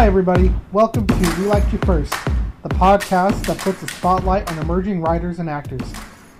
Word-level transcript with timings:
Hi, 0.00 0.06
everybody. 0.06 0.50
Welcome 0.72 1.06
to 1.06 1.14
We 1.14 1.44
Liked 1.44 1.70
You 1.74 1.78
First, 1.80 2.14
the 2.62 2.70
podcast 2.70 3.44
that 3.44 3.58
puts 3.58 3.82
a 3.82 3.88
spotlight 3.88 4.50
on 4.50 4.58
emerging 4.58 5.02
writers 5.02 5.38
and 5.38 5.50
actors. 5.50 5.82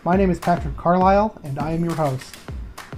My 0.03 0.17
name 0.17 0.31
is 0.31 0.39
Patrick 0.39 0.79
Carlisle, 0.79 1.39
and 1.45 1.59
I 1.59 1.73
am 1.73 1.85
your 1.85 1.95
host. 1.95 2.37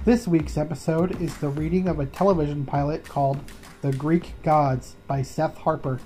This 0.05 0.25
week's 0.25 0.55
episode 0.55 1.21
is 1.21 1.35
the 1.35 1.49
reading 1.49 1.89
of 1.89 1.99
a 1.99 2.05
television 2.05 2.65
pilot 2.65 3.03
called 3.03 3.41
The 3.81 3.91
Greek 3.91 4.41
Gods 4.41 4.95
by 5.05 5.21
Seth 5.21 5.57
Harper, 5.57 5.99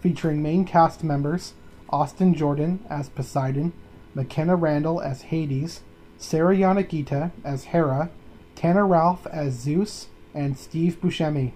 featuring 0.00 0.42
main 0.42 0.64
cast 0.64 1.04
members 1.04 1.52
Austin 1.90 2.32
Jordan 2.32 2.82
as 2.88 3.10
Poseidon, 3.10 3.74
McKenna 4.14 4.56
Randall 4.56 5.02
as 5.02 5.24
Hades, 5.24 5.82
Sarah 6.16 6.56
Yanagita 6.56 7.32
as 7.44 7.64
Hera, 7.64 8.08
Tanner 8.54 8.86
Ralph 8.86 9.26
as 9.26 9.60
Zeus, 9.60 10.06
and 10.32 10.56
Steve 10.56 10.98
Buscemi, 11.02 11.52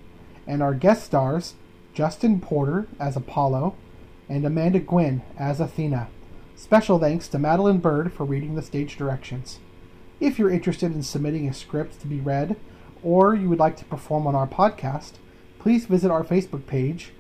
and 0.47 0.63
our 0.63 0.75
guest 0.75 1.05
stars 1.07 1.55
Justin 1.95 2.41
Porter 2.41 2.89
as 2.99 3.17
Apollo, 3.17 3.77
and 4.29 4.45
Amanda 4.45 4.81
Gwynn 4.81 5.23
as 5.39 5.61
Athena. 5.61 6.09
Special 6.57 6.99
thanks 6.99 7.29
to 7.29 7.39
Madeline 7.39 7.79
Bird 7.79 8.13
for 8.13 8.25
reading 8.25 8.55
the 8.55 8.63
stage 8.63 8.97
directions. 8.97 9.61
If 10.21 10.39
you're 10.39 10.51
interested 10.51 10.93
in 10.93 11.03
submitting 11.03 11.49
a 11.49 11.55
script 11.55 12.01
to 12.01 12.07
be 12.07 12.21
read, 12.21 12.57
or 13.03 13.35
you 13.35 13.49
would 13.49 13.59
like 13.59 13.77
to 13.79 13.85
perform 13.85 14.27
on 14.27 14.35
our 14.35 14.47
podcast, 14.47 15.13
please 15.59 15.87
visit 15.87 16.11
our 16.11 16.25
Facebook 16.25 16.67
page, 16.67 17.13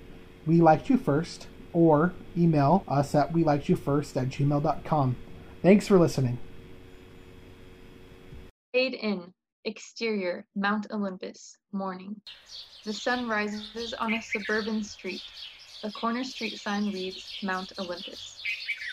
We 0.46 0.60
Liked 0.60 0.90
You 0.90 0.96
First, 0.96 1.46
or 1.72 2.12
email 2.36 2.84
us 2.88 3.14
at 3.14 3.32
we 3.32 3.44
liked 3.44 3.68
you 3.68 3.76
first 3.76 4.16
at 4.16 4.28
gmail.com. 4.28 5.16
Thanks 5.62 5.88
for 5.88 5.98
listening. 5.98 6.38
Fade 8.72 8.94
in. 8.94 9.32
Exterior, 9.64 10.46
Mount 10.54 10.86
Olympus, 10.90 11.56
morning. 11.72 12.20
The 12.84 12.92
sun 12.92 13.26
rises 13.26 13.94
on 13.94 14.12
a 14.12 14.20
suburban 14.20 14.82
street. 14.82 15.22
A 15.84 15.90
corner 15.90 16.22
street 16.22 16.58
sign 16.58 16.92
reads 16.92 17.30
Mount 17.40 17.72
Olympus. 17.78 18.42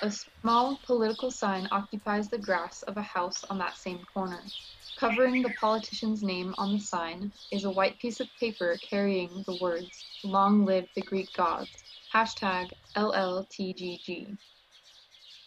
A 0.01 0.09
small 0.09 0.77
political 0.77 1.29
sign 1.29 1.67
occupies 1.71 2.29
the 2.29 2.37
grass 2.37 2.83
of 2.83 2.95
a 2.95 3.01
house 3.01 3.43
on 3.49 3.57
that 3.57 3.77
same 3.77 4.01
corner. 4.05 4.49
Covering 4.95 5.41
the 5.41 5.49
politician's 5.49 6.23
name 6.23 6.55
on 6.57 6.71
the 6.71 6.79
sign 6.79 7.33
is 7.51 7.65
a 7.65 7.71
white 7.71 7.99
piece 7.99 8.21
of 8.21 8.33
paper 8.39 8.79
carrying 8.81 9.43
the 9.45 9.55
words 9.55 10.05
Long 10.23 10.63
live 10.65 10.87
the 10.95 11.01
Greek 11.01 11.33
gods. 11.33 11.83
Hashtag 12.13 12.71
LLTGG. 12.95 14.37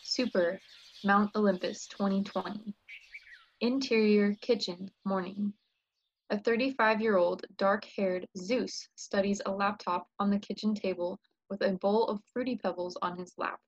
Super, 0.03 0.61
Mount 1.03 1.31
Olympus 1.35 1.87
2020. 1.87 2.75
Interior 3.61 4.37
kitchen, 4.43 4.91
morning. 5.07 5.55
A 6.35 6.39
35 6.41 7.01
year 7.01 7.17
old, 7.17 7.47
dark 7.59 7.85
haired 7.85 8.27
Zeus 8.37 8.89
studies 8.97 9.41
a 9.47 9.53
laptop 9.53 10.09
on 10.19 10.31
the 10.31 10.39
kitchen 10.41 10.75
table 10.75 11.21
with 11.49 11.63
a 11.63 11.75
bowl 11.75 12.09
of 12.09 12.25
fruity 12.33 12.57
pebbles 12.57 12.97
on 13.03 13.17
his 13.17 13.33
lap. 13.39 13.61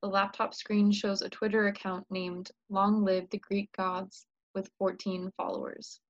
The 0.00 0.08
laptop 0.08 0.54
screen 0.54 0.90
shows 0.90 1.20
a 1.20 1.28
Twitter 1.28 1.66
account 1.66 2.06
named 2.08 2.50
Long 2.70 3.04
Live 3.04 3.28
the 3.28 3.36
Greek 3.36 3.70
Gods 3.76 4.24
with 4.54 4.70
14 4.78 5.30
followers. 5.36 6.00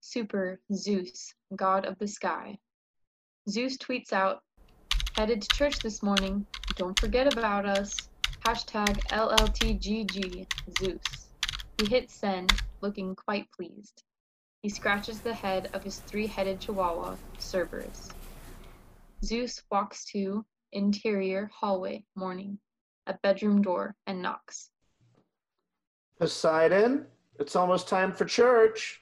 Super 0.00 0.58
Zeus, 0.72 1.34
God 1.54 1.84
of 1.84 1.98
the 1.98 2.08
Sky. 2.08 2.56
Zeus 3.46 3.76
tweets 3.76 4.14
out, 4.14 4.42
Headed 5.16 5.42
to 5.42 5.48
church 5.54 5.80
this 5.80 6.02
morning. 6.02 6.46
Don't 6.76 6.98
forget 6.98 7.30
about 7.30 7.66
us. 7.66 7.94
Hashtag 8.46 8.98
LLTGG 9.08 10.46
Zeus. 10.78 11.28
He 11.78 11.90
hits 11.90 12.14
send, 12.14 12.50
looking 12.80 13.14
quite 13.14 13.52
pleased. 13.52 14.02
He 14.62 14.68
scratches 14.68 15.20
the 15.20 15.32
head 15.32 15.70
of 15.72 15.82
his 15.82 15.96
three-headed 15.98 16.60
chihuahua, 16.60 17.16
Cerberus. 17.38 18.08
Zeus 19.24 19.62
walks 19.70 20.04
to 20.12 20.44
interior 20.72 21.50
hallway, 21.54 22.04
morning, 22.14 22.58
a 23.06 23.14
bedroom 23.22 23.62
door, 23.62 23.96
and 24.06 24.20
knocks. 24.20 24.70
Poseidon, 26.18 27.06
it's 27.38 27.56
almost 27.56 27.88
time 27.88 28.12
for 28.12 28.26
church. 28.26 29.00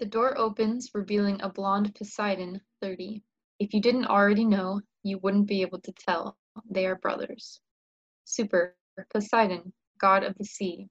The 0.00 0.06
door 0.06 0.36
opens, 0.36 0.90
revealing 0.92 1.40
a 1.40 1.48
blonde 1.48 1.94
Poseidon, 1.94 2.60
30. 2.82 3.22
If 3.60 3.72
you 3.74 3.80
didn't 3.80 4.06
already 4.06 4.44
know, 4.44 4.80
you 5.04 5.18
wouldn't 5.18 5.46
be 5.46 5.62
able 5.62 5.80
to 5.82 5.92
tell. 5.92 6.36
They 6.68 6.84
are 6.86 6.96
brothers. 6.96 7.60
Super, 8.24 8.76
Poseidon, 9.12 9.72
god 10.00 10.24
of 10.24 10.36
the 10.36 10.44
sea. 10.44 10.88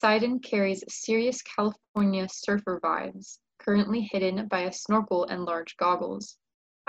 Poseidon 0.00 0.38
carries 0.38 0.82
serious 0.88 1.42
California 1.42 2.26
surfer 2.30 2.80
vibes, 2.82 3.38
currently 3.58 4.08
hidden 4.10 4.48
by 4.48 4.60
a 4.60 4.72
snorkel 4.72 5.26
and 5.26 5.44
large 5.44 5.76
goggles. 5.76 6.38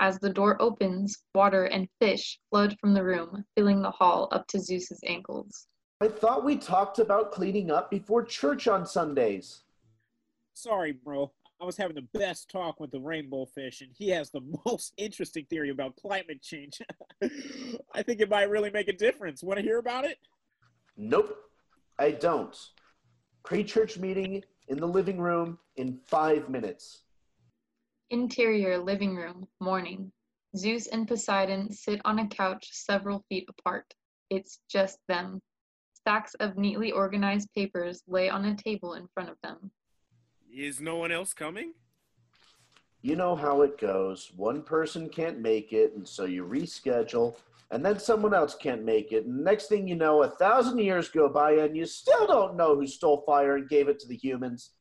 As 0.00 0.18
the 0.18 0.32
door 0.32 0.60
opens, 0.62 1.18
water 1.34 1.64
and 1.64 1.88
fish 2.00 2.40
flood 2.48 2.74
from 2.80 2.94
the 2.94 3.04
room, 3.04 3.44
filling 3.54 3.82
the 3.82 3.90
hall 3.90 4.28
up 4.32 4.46
to 4.48 4.58
Zeus's 4.58 5.00
ankles. 5.06 5.66
I 6.00 6.08
thought 6.08 6.44
we 6.44 6.56
talked 6.56 6.98
about 6.98 7.32
cleaning 7.32 7.70
up 7.70 7.90
before 7.90 8.24
church 8.24 8.66
on 8.66 8.86
Sundays. 8.86 9.62
Sorry, 10.54 10.92
bro. 10.92 11.30
I 11.60 11.66
was 11.66 11.76
having 11.76 11.96
the 11.96 12.18
best 12.18 12.48
talk 12.48 12.80
with 12.80 12.90
the 12.92 13.00
rainbow 13.00 13.44
fish, 13.44 13.82
and 13.82 13.90
he 13.94 14.08
has 14.08 14.30
the 14.30 14.40
most 14.66 14.94
interesting 14.96 15.44
theory 15.50 15.68
about 15.68 15.96
climate 15.96 16.40
change. 16.40 16.80
I 17.94 18.02
think 18.02 18.22
it 18.22 18.30
might 18.30 18.48
really 18.48 18.70
make 18.70 18.88
a 18.88 18.96
difference. 18.96 19.42
Want 19.42 19.58
to 19.58 19.62
hear 19.62 19.78
about 19.78 20.06
it? 20.06 20.16
Nope, 20.96 21.36
I 21.98 22.12
don't. 22.12 22.56
Pre 23.44 23.64
church 23.64 23.98
meeting 23.98 24.42
in 24.68 24.78
the 24.78 24.86
living 24.86 25.18
room 25.18 25.58
in 25.76 25.98
five 26.06 26.48
minutes. 26.48 27.02
Interior 28.10 28.78
living 28.78 29.16
room, 29.16 29.46
morning. 29.60 30.12
Zeus 30.56 30.86
and 30.86 31.08
Poseidon 31.08 31.72
sit 31.72 32.00
on 32.04 32.18
a 32.18 32.28
couch 32.28 32.68
several 32.72 33.24
feet 33.28 33.48
apart. 33.48 33.86
It's 34.30 34.60
just 34.70 34.98
them. 35.08 35.40
Stacks 35.94 36.34
of 36.40 36.56
neatly 36.56 36.92
organized 36.92 37.48
papers 37.54 38.02
lay 38.06 38.28
on 38.28 38.44
a 38.44 38.56
table 38.56 38.94
in 38.94 39.08
front 39.14 39.30
of 39.30 39.36
them. 39.42 39.70
Is 40.54 40.80
no 40.80 40.96
one 40.96 41.10
else 41.10 41.32
coming? 41.32 41.72
You 43.00 43.16
know 43.16 43.34
how 43.34 43.62
it 43.62 43.78
goes. 43.78 44.30
One 44.36 44.62
person 44.62 45.08
can't 45.08 45.40
make 45.40 45.72
it, 45.72 45.94
and 45.94 46.06
so 46.06 46.24
you 46.24 46.44
reschedule, 46.44 47.34
and 47.72 47.84
then 47.84 47.98
someone 47.98 48.34
else 48.34 48.54
can't 48.54 48.84
make 48.84 49.12
it. 49.12 49.24
And 49.24 49.42
next 49.42 49.68
thing 49.68 49.88
you 49.88 49.96
know, 49.96 50.22
a 50.22 50.28
thousand 50.28 50.78
years 50.78 51.08
go 51.08 51.28
by, 51.30 51.52
and 51.52 51.74
you 51.74 51.86
still 51.86 52.26
don't 52.26 52.54
know 52.54 52.76
who 52.76 52.86
stole 52.86 53.24
fire 53.26 53.56
and 53.56 53.68
gave 53.68 53.88
it 53.88 53.98
to 54.00 54.06
the 54.06 54.16
humans. 54.16 54.72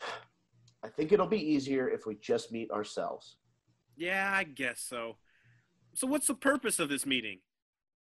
I 0.82 0.88
think 0.88 1.12
it'll 1.12 1.26
be 1.26 1.52
easier 1.52 1.90
if 1.90 2.06
we 2.06 2.14
just 2.14 2.52
meet 2.52 2.70
ourselves. 2.70 3.36
Yeah, 3.96 4.32
I 4.32 4.44
guess 4.44 4.80
so. 4.80 5.16
So, 5.92 6.06
what's 6.06 6.28
the 6.28 6.34
purpose 6.34 6.78
of 6.78 6.88
this 6.88 7.04
meeting? 7.04 7.40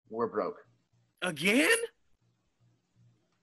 We're 0.08 0.28
broke. 0.28 0.60
Again? 1.20 1.76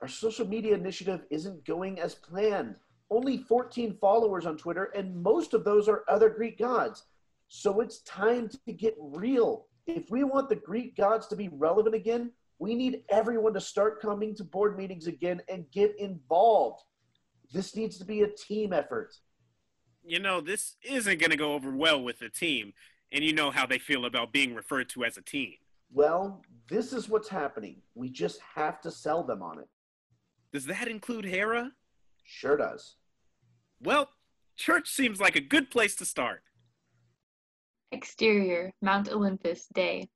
Our 0.01 0.07
social 0.07 0.47
media 0.47 0.73
initiative 0.73 1.25
isn't 1.29 1.65
going 1.65 1.99
as 1.99 2.15
planned. 2.15 2.75
Only 3.11 3.37
14 3.37 3.97
followers 3.99 4.45
on 4.45 4.55
Twitter, 4.57 4.85
and 4.95 5.21
most 5.21 5.53
of 5.53 5.65
those 5.65 5.89
are 5.89 6.05
other 6.07 6.29
Greek 6.29 6.57
gods. 6.57 7.03
So 7.49 7.81
it's 7.81 8.01
time 8.03 8.49
to 8.65 8.71
get 8.71 8.95
real. 8.97 9.67
If 9.87 10.09
we 10.11 10.23
want 10.23 10.49
the 10.49 10.55
Greek 10.55 10.95
gods 10.95 11.27
to 11.27 11.35
be 11.35 11.49
relevant 11.49 11.95
again, 11.95 12.31
we 12.59 12.75
need 12.75 13.03
everyone 13.09 13.53
to 13.55 13.61
start 13.61 14.01
coming 14.01 14.35
to 14.35 14.43
board 14.43 14.77
meetings 14.77 15.07
again 15.07 15.41
and 15.49 15.65
get 15.71 15.99
involved. 15.99 16.83
This 17.51 17.75
needs 17.75 17.97
to 17.97 18.05
be 18.05 18.21
a 18.21 18.27
team 18.27 18.71
effort. 18.71 19.15
You 20.03 20.19
know, 20.19 20.41
this 20.41 20.75
isn't 20.83 21.19
going 21.19 21.31
to 21.31 21.37
go 21.37 21.53
over 21.53 21.75
well 21.75 22.01
with 22.01 22.19
the 22.19 22.29
team, 22.29 22.73
and 23.11 23.23
you 23.23 23.33
know 23.33 23.51
how 23.51 23.65
they 23.65 23.79
feel 23.79 24.05
about 24.05 24.31
being 24.31 24.55
referred 24.55 24.89
to 24.89 25.03
as 25.03 25.17
a 25.17 25.21
team. 25.21 25.53
Well, 25.93 26.43
this 26.69 26.93
is 26.93 27.09
what's 27.09 27.27
happening. 27.27 27.77
We 27.95 28.09
just 28.09 28.39
have 28.55 28.79
to 28.81 28.91
sell 28.91 29.23
them 29.23 29.41
on 29.41 29.59
it. 29.59 29.67
Does 30.53 30.65
that 30.67 30.87
include 30.87 31.25
Hera? 31.25 31.71
Sure 32.23 32.57
does. 32.57 32.95
Well, 33.81 34.09
church 34.55 34.89
seems 34.89 35.19
like 35.19 35.35
a 35.35 35.41
good 35.41 35.69
place 35.71 35.95
to 35.95 36.05
start. 36.05 36.43
Exterior, 37.91 38.71
Mount 38.81 39.09
Olympus, 39.09 39.67
day. 39.73 40.09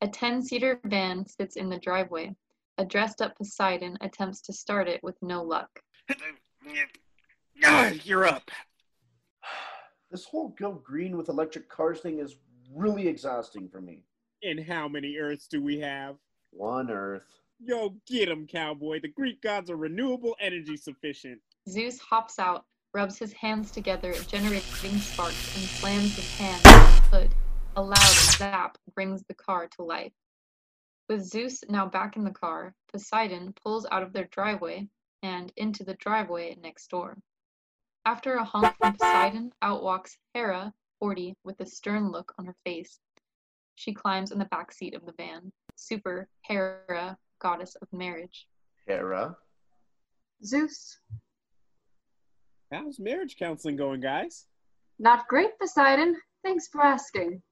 A 0.00 0.08
10 0.08 0.42
seater 0.42 0.80
van 0.84 1.26
sits 1.26 1.56
in 1.56 1.68
the 1.68 1.78
driveway. 1.78 2.34
A 2.78 2.84
dressed 2.84 3.20
up 3.20 3.36
Poseidon 3.36 3.98
attempts 4.00 4.40
to 4.42 4.52
start 4.52 4.88
it 4.88 5.02
with 5.02 5.16
no 5.20 5.42
luck. 5.42 5.68
You're 8.04 8.26
up. 8.26 8.50
This 10.10 10.24
whole 10.24 10.48
go 10.58 10.72
green 10.72 11.16
with 11.16 11.28
electric 11.28 11.68
cars 11.68 12.00
thing 12.00 12.18
is 12.18 12.36
really 12.74 13.06
exhausting 13.06 13.68
for 13.68 13.80
me. 13.80 14.02
And 14.42 14.58
how 14.58 14.88
many 14.88 15.18
Earths 15.18 15.46
do 15.46 15.62
we 15.62 15.78
have? 15.80 16.16
One 16.50 16.90
Earth. 16.90 17.22
Yo, 17.58 17.90
get 18.06 18.30
'em, 18.30 18.46
cowboy. 18.46 19.00
The 19.00 19.08
Greek 19.08 19.42
gods 19.42 19.70
are 19.70 19.76
renewable 19.76 20.34
energy 20.40 20.78
sufficient. 20.78 21.42
Zeus 21.68 21.98
hops 21.98 22.38
out, 22.38 22.64
rubs 22.92 23.18
his 23.18 23.32
hands 23.32 23.70
together, 23.70 24.12
generating 24.26 24.98
sparks, 24.98 25.56
and 25.56 25.64
slams 25.64 26.16
his 26.16 26.36
hand 26.36 26.60
on 26.66 26.72
the 26.72 27.16
hood. 27.16 27.34
A 27.76 27.82
loud 27.82 27.96
zap 27.98 28.78
brings 28.94 29.22
the 29.24 29.34
car 29.34 29.68
to 29.76 29.82
life. 29.82 30.12
With 31.08 31.24
Zeus 31.24 31.64
now 31.68 31.86
back 31.86 32.16
in 32.16 32.24
the 32.24 32.30
car, 32.30 32.74
Poseidon 32.92 33.52
pulls 33.62 33.86
out 33.90 34.02
of 34.02 34.12
their 34.12 34.26
driveway 34.26 34.88
and 35.22 35.52
into 35.56 35.84
the 35.84 35.94
driveway 35.94 36.56
next 36.62 36.88
door. 36.88 37.16
After 38.04 38.34
a 38.34 38.44
honk 38.44 38.76
from 38.78 38.94
Poseidon, 38.94 39.52
out 39.62 39.82
walks 39.82 40.16
Hera, 40.34 40.72
40, 41.00 41.36
with 41.44 41.60
a 41.60 41.66
stern 41.66 42.10
look 42.10 42.32
on 42.38 42.46
her 42.46 42.56
face. 42.64 42.98
She 43.74 43.92
climbs 43.92 44.30
in 44.30 44.38
the 44.38 44.44
back 44.46 44.72
seat 44.72 44.94
of 44.94 45.04
the 45.04 45.12
van. 45.12 45.52
Super, 45.76 46.28
Hera, 46.42 47.18
goddess 47.38 47.76
of 47.76 47.92
marriage. 47.92 48.46
Hera. 48.86 49.36
Zeus. 50.44 50.98
How's 52.72 53.00
marriage 53.00 53.36
counseling 53.36 53.74
going, 53.74 54.00
guys? 54.00 54.46
Not 55.00 55.26
great, 55.26 55.58
Poseidon. 55.58 56.14
Thanks 56.44 56.68
for 56.68 56.80
asking. 56.82 57.42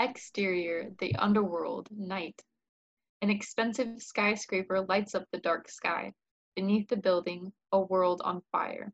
Exterior, 0.00 0.90
the 0.98 1.14
underworld, 1.16 1.88
night. 1.96 2.42
An 3.22 3.30
expensive 3.30 4.02
skyscraper 4.02 4.80
lights 4.88 5.14
up 5.14 5.24
the 5.30 5.38
dark 5.38 5.68
sky. 5.68 6.12
Beneath 6.56 6.88
the 6.88 6.96
building, 6.96 7.52
a 7.70 7.80
world 7.80 8.22
on 8.24 8.42
fire. 8.50 8.92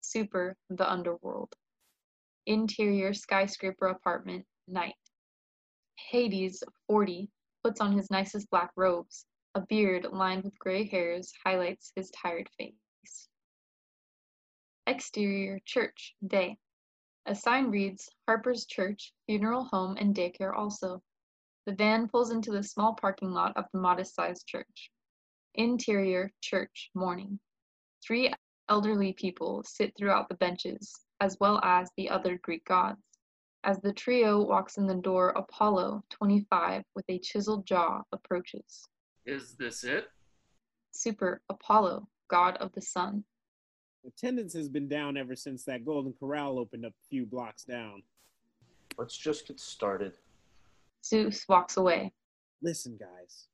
Super, 0.00 0.56
the 0.70 0.90
underworld. 0.90 1.54
Interior 2.46 3.14
skyscraper 3.14 3.86
apartment, 3.86 4.44
night. 4.66 4.94
Hades, 6.10 6.64
40, 6.88 7.30
puts 7.62 7.80
on 7.80 7.92
his 7.92 8.10
nicest 8.10 8.50
black 8.50 8.72
robes. 8.74 9.24
A 9.54 9.60
beard 9.60 10.06
lined 10.10 10.42
with 10.42 10.58
gray 10.58 10.84
hairs 10.84 11.32
highlights 11.44 11.92
his 11.94 12.10
tired 12.10 12.50
face. 12.58 12.79
Exterior 14.90 15.60
church, 15.64 16.16
day. 16.26 16.58
A 17.24 17.32
sign 17.32 17.70
reads 17.70 18.10
Harper's 18.26 18.66
Church, 18.66 19.12
funeral 19.24 19.62
home 19.62 19.96
and 19.96 20.12
daycare 20.12 20.52
also. 20.52 21.00
The 21.64 21.76
van 21.76 22.08
pulls 22.08 22.32
into 22.32 22.50
the 22.50 22.64
small 22.64 22.94
parking 22.94 23.30
lot 23.30 23.56
of 23.56 23.66
the 23.72 23.78
modest 23.78 24.16
sized 24.16 24.48
church. 24.48 24.90
Interior 25.54 26.32
church, 26.40 26.90
morning. 26.92 27.38
Three 28.04 28.32
elderly 28.68 29.12
people 29.12 29.62
sit 29.62 29.96
throughout 29.96 30.28
the 30.28 30.34
benches, 30.34 30.92
as 31.20 31.36
well 31.38 31.60
as 31.62 31.88
the 31.96 32.10
other 32.10 32.36
Greek 32.42 32.64
gods. 32.64 33.00
As 33.62 33.78
the 33.78 33.92
trio 33.92 34.42
walks 34.42 34.76
in 34.76 34.88
the 34.88 34.96
door, 34.96 35.28
Apollo, 35.36 36.02
25, 36.10 36.82
with 36.96 37.04
a 37.08 37.20
chiseled 37.20 37.64
jaw, 37.64 38.02
approaches. 38.10 38.88
Is 39.24 39.54
this 39.54 39.84
it? 39.84 40.08
Super 40.90 41.42
Apollo, 41.48 42.08
god 42.28 42.56
of 42.56 42.72
the 42.72 42.82
sun. 42.82 43.24
Attendance 44.06 44.54
has 44.54 44.68
been 44.68 44.88
down 44.88 45.16
ever 45.16 45.36
since 45.36 45.64
that 45.64 45.84
Golden 45.84 46.14
Corral 46.18 46.58
opened 46.58 46.86
up 46.86 46.92
a 46.92 47.08
few 47.08 47.26
blocks 47.26 47.64
down. 47.64 48.02
Let's 48.96 49.16
just 49.16 49.46
get 49.46 49.60
started. 49.60 50.12
Zeus 51.04 51.46
walks 51.48 51.76
away. 51.76 52.12
Listen, 52.62 52.98
guys, 52.98 53.46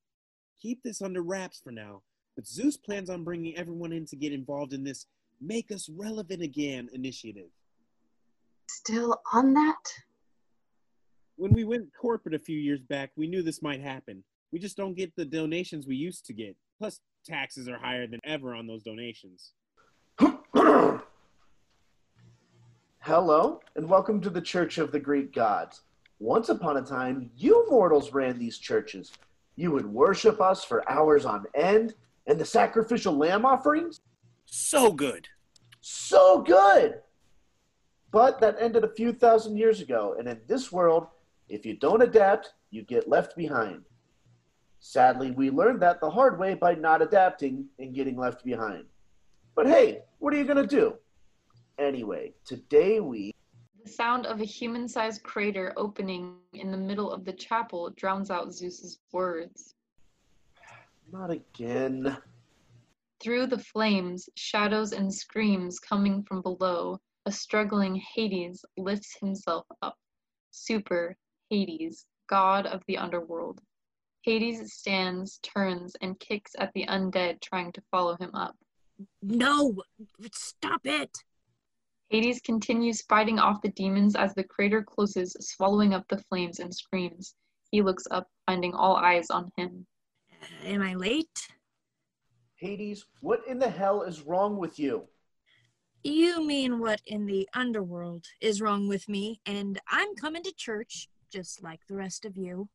keep 0.61 0.83
this 0.83 1.03
under 1.03 1.23
wraps 1.23 1.61
for 1.63 1.71
now, 1.71 2.03
but 2.35 2.47
Zeus 2.47 2.77
plans 2.77 3.11
on 3.11 3.25
bringing 3.25 3.57
everyone 3.57 3.93
in 3.93 4.07
to 4.07 4.17
get 4.17 4.33
involved 4.33 4.73
in 4.73 4.85
this 4.85 5.07
Make 5.41 5.71
Us 5.71 5.89
Relevant 5.89 6.43
Again 6.43 6.89
initiative. 6.93 7.51
Still 8.69 9.21
on 9.33 9.55
that? 9.55 9.75
When 11.37 11.53
we 11.53 11.65
went 11.65 11.89
corporate 12.01 12.35
a 12.35 12.39
few 12.39 12.59
years 12.59 12.81
back, 12.81 13.11
we 13.17 13.27
knew 13.29 13.43
this 13.43 13.63
might 13.63 13.81
happen. 13.81 14.25
We 14.53 14.59
just 14.59 14.77
don't 14.77 14.97
get 14.97 15.15
the 15.17 15.25
donations 15.25 15.87
we 15.87 15.97
used 15.97 16.25
to 16.27 16.33
get. 16.33 16.57
Plus, 16.79 17.01
taxes 17.25 17.69
are 17.69 17.79
higher 17.79 18.07
than 18.07 18.21
ever 18.25 18.55
on 18.55 18.67
those 18.67 18.83
donations. 18.83 19.53
Hello, 23.01 23.61
and 23.75 23.87
welcome 23.89 24.23
to 24.23 24.31
the 24.31 24.41
Church 24.41 24.79
of 24.79 24.91
the 24.91 24.99
Greek 24.99 25.35
Gods. 25.35 25.83
Once 26.19 26.49
upon 26.49 26.79
a 26.79 26.83
time, 26.83 27.31
you 27.37 27.67
mortals 27.69 28.15
ran 28.15 28.39
these 28.39 28.57
churches. 28.57 29.13
You 29.57 29.71
would 29.73 29.85
worship 29.85 30.41
us 30.41 30.65
for 30.65 30.89
hours 30.91 31.27
on 31.27 31.45
end, 31.55 31.93
and 32.27 32.41
the 32.41 32.45
sacrificial 32.45 33.15
lamb 33.15 33.45
offerings? 33.45 34.01
So 34.47 34.93
good. 34.93 35.29
So 35.83 36.41
good! 36.41 37.01
But 38.11 38.41
that 38.41 38.57
ended 38.59 38.85
a 38.85 38.95
few 38.95 39.13
thousand 39.13 39.59
years 39.59 39.83
ago, 39.83 40.17
and 40.19 40.27
in 40.27 40.41
this 40.47 40.73
world, 40.73 41.09
if 41.51 41.67
you 41.67 41.77
don't 41.77 42.03
adapt, 42.03 42.55
you 42.71 42.83
get 42.83 43.11
left 43.11 43.37
behind. 43.37 43.83
Sadly, 44.81 45.33
we 45.33 45.51
learned 45.51 45.83
that 45.83 46.01
the 46.01 46.11
hard 46.11 46.39
way 46.39 46.55
by 46.55 46.75
not 46.75 47.03
adapting 47.03 47.67
and 47.79 47.95
getting 47.95 48.17
left 48.17 48.43
behind. 48.43 48.87
But 49.57 49.67
hey, 49.67 50.03
what 50.19 50.35
are 50.35 50.37
you 50.37 50.45
going 50.45 50.59
to 50.59 50.67
do? 50.67 50.97
Anyway, 51.79 52.35
today 52.45 53.01
we. 53.01 53.33
The 53.83 53.91
sound 53.91 54.27
of 54.27 54.43
a 54.43 54.45
human 54.45 54.87
sized 54.87 55.23
crater 55.23 55.73
opening 55.79 56.37
in 56.53 56.71
the 56.71 56.77
middle 56.77 57.11
of 57.11 57.25
the 57.25 57.33
chapel 57.33 57.89
drowns 57.97 58.31
out 58.31 58.53
Zeus's 58.53 58.99
words. 59.13 59.75
Not 61.11 61.31
again. 61.31 62.19
Through 63.23 63.47
the 63.47 63.59
flames, 63.59 64.29
shadows 64.35 64.93
and 64.93 65.13
screams 65.13 65.79
coming 65.79 66.23
from 66.25 66.43
below, 66.43 66.99
a 67.25 67.33
struggling 67.33 67.95
Hades 68.15 68.63
lifts 68.77 69.17
himself 69.19 69.65
up. 69.81 69.97
Super 70.51 71.17
Hades, 71.49 72.05
god 72.27 72.67
of 72.67 72.83
the 72.89 72.99
underworld. 72.99 73.63
Hades 74.21 74.75
stands, 74.75 75.39
turns, 75.39 75.97
and 76.03 76.21
kicks 76.21 76.53
at 76.59 76.75
the 76.75 76.85
undead 76.87 77.41
trying 77.41 77.73
to 77.73 77.83
follow 77.91 78.17
him 78.17 78.35
up. 78.35 78.55
No, 79.23 79.77
stop 80.33 80.81
it. 80.85 81.17
Hades 82.09 82.41
continues 82.41 83.03
fighting 83.03 83.39
off 83.39 83.63
the 83.63 83.71
demons 83.71 84.15
as 84.15 84.33
the 84.35 84.45
crater 84.45 84.83
closes, 84.83 85.37
swallowing 85.41 85.93
up 85.93 86.07
the 86.09 86.23
flames 86.29 86.61
and 86.61 86.73
screams. 86.73 87.35
He 87.71 87.83
looks 87.83 88.05
up, 88.11 88.29
finding 88.47 88.75
all 88.75 88.97
eyes 88.97 89.29
on 89.31 89.51
him. 89.57 89.87
Am 90.65 90.83
I 90.83 90.95
late? 90.95 91.49
Hades, 92.57 93.05
what 93.21 93.41
in 93.49 93.59
the 93.59 93.69
hell 93.69 94.03
is 94.03 94.23
wrong 94.23 94.57
with 94.57 94.79
you? 94.79 95.09
You 96.05 96.47
mean 96.47 96.79
what 96.79 97.01
in 97.07 97.27
the 97.27 97.49
underworld 97.53 98.25
is 98.41 98.61
wrong 98.61 98.87
with 98.87 99.09
me, 99.09 99.41
and 99.45 99.81
I'm 99.91 100.15
coming 100.15 100.45
to 100.45 100.55
church 100.55 101.09
just 101.33 101.63
like 101.65 101.81
the 101.89 101.97
rest 101.97 102.25
of 102.25 102.37
you. 102.37 102.69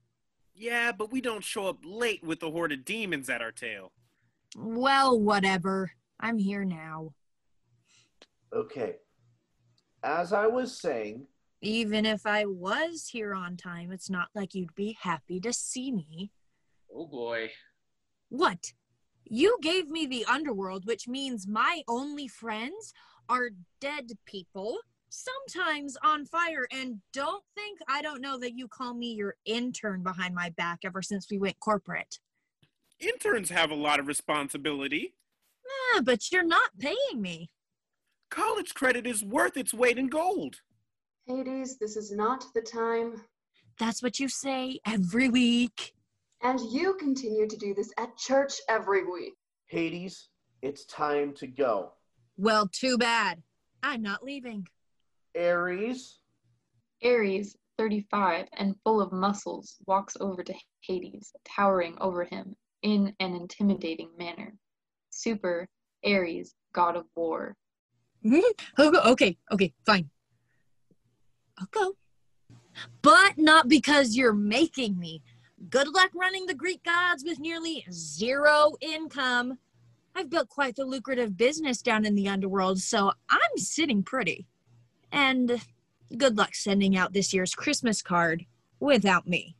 Yeah, 0.54 0.92
but 0.92 1.12
we 1.12 1.22
don't 1.22 1.44
show 1.44 1.68
up 1.68 1.78
late 1.86 2.22
with 2.24 2.44
a 2.44 2.52
horde 2.52 2.74
of 2.74 2.84
demons 2.84 3.30
at 3.30 3.42
our 3.42 3.54
tail. 3.54 3.94
Well, 4.58 5.18
whatever. 5.18 5.94
I'm 6.22 6.38
here 6.38 6.64
now. 6.64 7.14
Okay. 8.54 8.96
As 10.04 10.34
I 10.34 10.48
was 10.48 10.80
saying, 10.80 11.28
Even 11.62 12.06
if 12.06 12.26
I 12.26 12.46
was 12.46 13.10
here 13.12 13.34
on 13.34 13.56
time, 13.58 13.92
it's 13.92 14.10
not 14.10 14.30
like 14.34 14.56
you'd 14.56 14.76
be 14.76 14.98
happy 15.02 15.40
to 15.42 15.54
see 15.54 15.92
me. 15.92 16.32
Oh 16.94 17.06
boy. 17.08 17.52
What? 18.30 18.74
You 19.26 19.58
gave 19.62 19.88
me 19.90 20.06
the 20.06 20.26
underworld, 20.26 20.86
which 20.86 21.08
means 21.08 21.48
my 21.48 21.84
only 21.88 22.28
friends 22.28 22.94
are 23.30 23.52
dead 23.80 24.08
people, 24.26 24.80
sometimes 25.10 25.96
on 26.04 26.26
fire, 26.26 26.68
and 26.72 27.00
don't 27.14 27.44
think 27.56 27.80
I 27.88 28.02
don't 28.02 28.22
know 28.22 28.38
that 28.40 28.58
you 28.58 28.68
call 28.68 28.94
me 28.94 29.14
your 29.14 29.36
intern 29.46 30.04
behind 30.04 30.36
my 30.36 30.50
back 30.58 30.80
ever 30.84 31.02
since 31.02 31.28
we 31.32 31.38
went 31.38 31.60
corporate. 31.60 32.20
Interns 33.00 33.50
have 33.50 33.72
a 33.72 33.76
lot 33.76 34.00
of 34.00 34.08
responsibility. 34.08 35.14
Ah, 35.94 36.02
but 36.04 36.32
you're 36.32 36.44
not 36.44 36.78
paying 36.80 37.22
me. 37.22 37.50
College 38.30 38.74
credit 38.74 39.06
is 39.06 39.24
worth 39.24 39.58
its 39.58 39.74
weight 39.74 39.98
in 39.98 40.08
gold. 40.08 40.56
Hades, 41.28 41.78
this 41.78 41.96
is 41.96 42.12
not 42.12 42.46
the 42.54 42.62
time. 42.62 43.22
That's 43.78 44.02
what 44.02 44.20
you 44.20 44.30
say 44.30 44.80
every 44.86 45.30
week. 45.30 45.94
And 46.42 46.60
you 46.72 46.96
continue 46.96 47.48
to 47.48 47.58
do 47.58 47.74
this 47.74 47.92
at 47.98 48.18
church 48.18 48.54
every 48.70 49.04
week. 49.06 49.34
Hades, 49.68 50.30
it's 50.62 50.86
time 50.86 51.34
to 51.36 51.48
go. 51.48 51.94
Well, 52.38 52.68
too 52.72 52.98
bad. 52.98 53.44
I'm 53.84 54.02
not 54.02 54.24
leaving. 54.24 54.68
Ares, 55.38 56.20
Ares, 57.04 57.56
35 57.78 58.48
and 58.58 58.76
full 58.84 59.02
of 59.02 59.12
muscles, 59.12 59.78
walks 59.88 60.16
over 60.20 60.44
to 60.44 60.54
Hades, 60.82 61.32
towering 61.46 61.98
over 62.02 62.24
him 62.24 62.56
in 62.82 63.16
an 63.20 63.36
intimidating 63.36 64.10
manner. 64.18 64.54
Super 65.12 65.68
Ares, 66.06 66.56
god 66.74 66.96
of 66.96 67.06
war. 67.16 67.56
okay, 68.26 68.42
okay, 68.80 69.38
okay, 69.52 69.74
fine. 69.86 70.10
I'll 71.60 71.68
go. 71.72 71.96
But 73.02 73.38
not 73.38 73.68
because 73.68 74.16
you're 74.16 74.34
making 74.34 74.98
me. 74.98 75.22
Good 75.70 75.88
luck 75.88 76.10
running 76.16 76.48
the 76.48 76.56
Greek 76.56 76.84
gods 76.84 77.24
with 77.24 77.40
nearly 77.40 77.86
zero 77.92 78.72
income. 78.82 79.60
I've 80.16 80.30
built 80.30 80.50
quite 80.50 80.76
the 80.76 80.86
lucrative 80.86 81.38
business 81.38 81.82
down 81.82 82.06
in 82.06 82.16
the 82.16 82.28
underworld, 82.28 82.80
so 82.80 83.12
I'm 83.30 83.58
sitting 83.58 84.02
pretty. 84.04 84.48
And 85.12 85.62
good 86.18 86.38
luck 86.38 86.56
sending 86.56 86.98
out 86.98 87.14
this 87.14 87.34
year's 87.34 87.54
Christmas 87.54 88.02
card 88.02 88.46
without 88.80 89.28
me. 89.28 89.56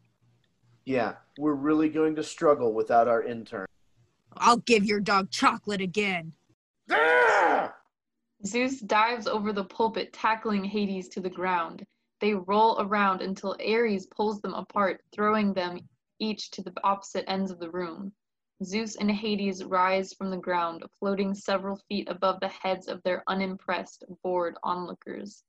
yeah, 0.86 1.14
we're 1.38 1.54
really 1.54 1.90
going 1.90 2.16
to 2.16 2.24
struggle 2.24 2.74
without 2.74 3.08
our 3.08 3.24
intern. 3.24 3.66
I'll 4.38 4.58
give 4.58 4.86
your 4.86 5.00
dog 5.00 5.30
chocolate 5.30 5.82
again. 5.82 6.34
Ah! 6.90 7.74
Zeus 8.46 8.80
dives 8.80 9.28
over 9.28 9.54
the 9.54 9.66
pulpit, 9.66 10.14
tackling 10.14 10.64
Hades 10.64 11.10
to 11.10 11.20
the 11.20 11.30
ground. 11.30 11.86
They 12.20 12.34
roll 12.34 12.80
around 12.80 13.22
until 13.22 13.58
Ares 13.60 14.08
pulls 14.08 14.42
them 14.42 14.54
apart, 14.54 15.04
throwing 15.12 15.54
them 15.54 15.80
each 16.20 16.52
to 16.52 16.62
the 16.62 16.74
opposite 16.84 17.30
ends 17.30 17.52
of 17.52 17.60
the 17.60 17.70
room. 17.70 18.14
Zeus 18.64 18.96
and 18.96 19.10
Hades 19.10 19.64
rise 19.64 20.14
from 20.14 20.30
the 20.30 20.38
ground, 20.38 20.84
floating 21.00 21.34
several 21.34 21.78
feet 21.90 22.08
above 22.08 22.40
the 22.40 22.48
heads 22.48 22.88
of 22.88 23.02
their 23.04 23.24
unimpressed, 23.28 24.04
bored 24.24 24.56
onlookers. 24.64 25.44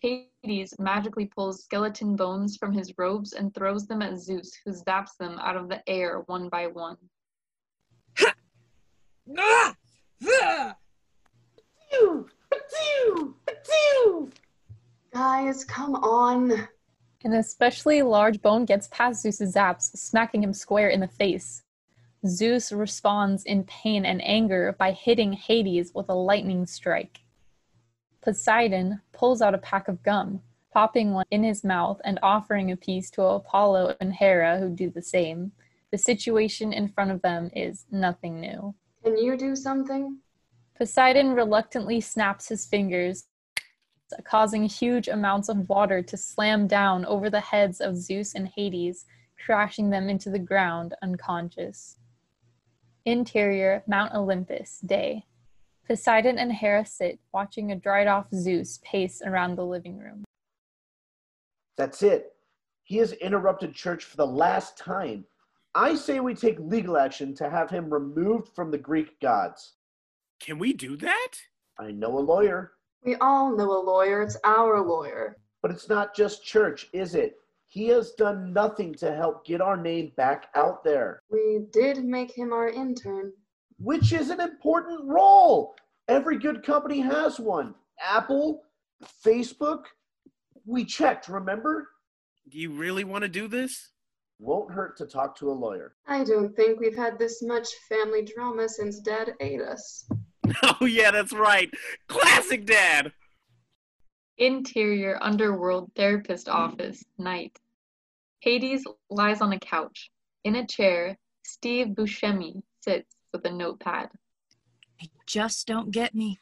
Hades 0.00 0.76
magically 0.80 1.26
pulls 1.26 1.62
skeleton 1.62 2.16
bones 2.16 2.56
from 2.56 2.72
his 2.72 2.92
robes 2.98 3.32
and 3.32 3.54
throws 3.54 3.86
them 3.86 4.02
at 4.02 4.18
Zeus, 4.18 4.52
who 4.64 4.72
zaps 4.72 5.16
them 5.16 5.38
out 5.38 5.56
of 5.56 5.68
the 5.68 5.88
air 5.88 6.22
one 6.26 6.48
by 6.48 6.66
one. 6.66 6.96
Guys, 15.12 15.64
come 15.64 15.94
on. 15.96 16.68
An 17.24 17.34
especially 17.34 18.02
large 18.02 18.40
bone 18.42 18.64
gets 18.64 18.88
past 18.88 19.22
Zeus's 19.22 19.54
zaps, 19.54 19.96
smacking 19.96 20.42
him 20.42 20.52
square 20.52 20.88
in 20.88 21.00
the 21.00 21.08
face. 21.08 21.62
Zeus 22.26 22.72
responds 22.72 23.44
in 23.44 23.64
pain 23.64 24.04
and 24.04 24.24
anger 24.24 24.74
by 24.78 24.92
hitting 24.92 25.32
Hades 25.32 25.92
with 25.94 26.08
a 26.08 26.14
lightning 26.14 26.66
strike. 26.66 27.20
Poseidon 28.22 29.00
pulls 29.12 29.42
out 29.42 29.54
a 29.54 29.58
pack 29.58 29.88
of 29.88 30.02
gum, 30.02 30.40
popping 30.72 31.12
one 31.12 31.26
in 31.30 31.42
his 31.42 31.64
mouth 31.64 32.00
and 32.04 32.18
offering 32.22 32.70
a 32.70 32.76
piece 32.76 33.10
to 33.10 33.22
Apollo 33.22 33.96
and 34.00 34.14
Hera, 34.14 34.58
who 34.58 34.70
do 34.70 34.88
the 34.90 35.02
same. 35.02 35.52
The 35.92 35.98
situation 35.98 36.72
in 36.72 36.88
front 36.88 37.10
of 37.10 37.20
them 37.20 37.50
is 37.54 37.84
nothing 37.90 38.40
new. 38.40 38.74
Can 39.04 39.18
you 39.18 39.36
do 39.36 39.54
something? 39.54 40.18
Poseidon 40.74 41.34
reluctantly 41.34 42.00
snaps 42.00 42.48
his 42.48 42.64
fingers, 42.64 43.26
causing 44.24 44.64
huge 44.64 45.06
amounts 45.08 45.50
of 45.50 45.68
water 45.68 46.02
to 46.02 46.16
slam 46.16 46.66
down 46.66 47.04
over 47.04 47.28
the 47.28 47.40
heads 47.40 47.82
of 47.82 47.98
Zeus 47.98 48.34
and 48.34 48.48
Hades, 48.48 49.04
crashing 49.44 49.90
them 49.90 50.08
into 50.08 50.30
the 50.30 50.38
ground 50.38 50.94
unconscious. 51.02 51.98
Interior, 53.04 53.82
Mount 53.86 54.14
Olympus, 54.14 54.80
day. 54.80 55.26
Poseidon 55.86 56.38
and 56.38 56.52
Hera 56.52 56.86
sit, 56.86 57.18
watching 57.34 57.70
a 57.70 57.76
dried 57.76 58.06
off 58.06 58.26
Zeus 58.34 58.80
pace 58.82 59.20
around 59.22 59.56
the 59.56 59.66
living 59.66 59.98
room. 59.98 60.24
That's 61.76 62.02
it. 62.02 62.34
He 62.82 62.96
has 62.96 63.12
interrupted 63.12 63.74
church 63.74 64.04
for 64.04 64.16
the 64.16 64.26
last 64.26 64.78
time. 64.78 65.26
I 65.74 65.94
say 65.94 66.20
we 66.20 66.34
take 66.34 66.58
legal 66.60 66.96
action 66.98 67.34
to 67.36 67.48
have 67.48 67.70
him 67.70 67.92
removed 67.92 68.48
from 68.54 68.70
the 68.70 68.78
Greek 68.78 69.18
gods. 69.20 69.74
Can 70.40 70.58
we 70.58 70.72
do 70.72 70.96
that? 70.98 71.28
I 71.78 71.90
know 71.92 72.18
a 72.18 72.20
lawyer, 72.20 72.72
We 73.04 73.16
all 73.16 73.56
know 73.56 73.70
a 73.72 73.82
lawyer. 73.82 74.22
It's 74.22 74.36
our 74.44 74.80
lawyer. 74.80 75.38
but 75.62 75.70
it's 75.70 75.88
not 75.88 76.14
just 76.14 76.44
church, 76.44 76.88
is 76.92 77.14
it? 77.14 77.36
He 77.68 77.86
has 77.88 78.12
done 78.12 78.52
nothing 78.52 78.92
to 78.96 79.14
help 79.14 79.46
get 79.46 79.60
our 79.62 79.76
name 79.76 80.12
back 80.16 80.48
out 80.54 80.82
there, 80.84 81.22
We 81.30 81.60
did 81.72 82.04
make 82.04 82.30
him 82.36 82.52
our 82.52 82.68
intern. 82.68 83.32
which 83.78 84.12
is 84.12 84.28
an 84.30 84.40
important 84.40 85.04
role. 85.04 85.74
Every 86.08 86.36
good 86.38 86.62
company 86.64 87.00
has 87.00 87.38
one. 87.40 87.74
Apple, 88.00 88.62
Facebook. 89.24 89.84
We 90.66 90.84
checked, 90.84 91.28
remember? 91.28 91.88
Do 92.50 92.58
you 92.58 92.70
really 92.72 93.04
want 93.04 93.22
to 93.22 93.28
do 93.28 93.48
this? 93.48 93.91
Won't 94.42 94.72
hurt 94.72 94.96
to 94.96 95.06
talk 95.06 95.36
to 95.36 95.52
a 95.52 95.52
lawyer. 95.52 95.94
I 96.08 96.24
don't 96.24 96.52
think 96.56 96.80
we've 96.80 96.96
had 96.96 97.16
this 97.16 97.44
much 97.44 97.68
family 97.88 98.24
drama 98.24 98.68
since 98.68 98.98
Dad 98.98 99.34
ate 99.40 99.62
us. 99.62 100.04
Oh, 100.80 100.84
yeah, 100.84 101.12
that's 101.12 101.32
right. 101.32 101.72
Classic 102.08 102.66
dad. 102.66 103.12
Interior 104.36 105.16
underworld 105.22 105.90
therapist 105.96 106.48
office, 106.48 107.02
night. 107.16 107.58
Hades 108.40 108.84
lies 109.08 109.40
on 109.40 109.52
a 109.52 109.58
couch. 109.60 110.10
In 110.44 110.56
a 110.56 110.66
chair, 110.66 111.16
Steve 111.44 111.94
Buscemi 111.94 112.60
sits 112.82 113.16
with 113.32 113.46
a 113.46 113.50
notepad. 113.50 114.08
They 115.00 115.08
just 115.26 115.66
don't 115.66 115.90
get 115.90 116.14
me. 116.14 116.38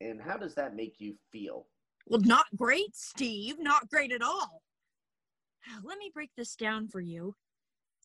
And 0.00 0.20
how 0.20 0.36
does 0.36 0.54
that 0.54 0.76
make 0.76 1.00
you 1.00 1.16
feel? 1.32 1.66
Well, 2.06 2.20
not 2.20 2.46
great, 2.54 2.94
Steve. 2.94 3.56
Not 3.58 3.88
great 3.88 4.12
at 4.12 4.22
all. 4.22 4.62
Let 5.82 5.98
me 5.98 6.10
break 6.12 6.30
this 6.36 6.54
down 6.54 6.88
for 6.88 7.00
you. 7.00 7.34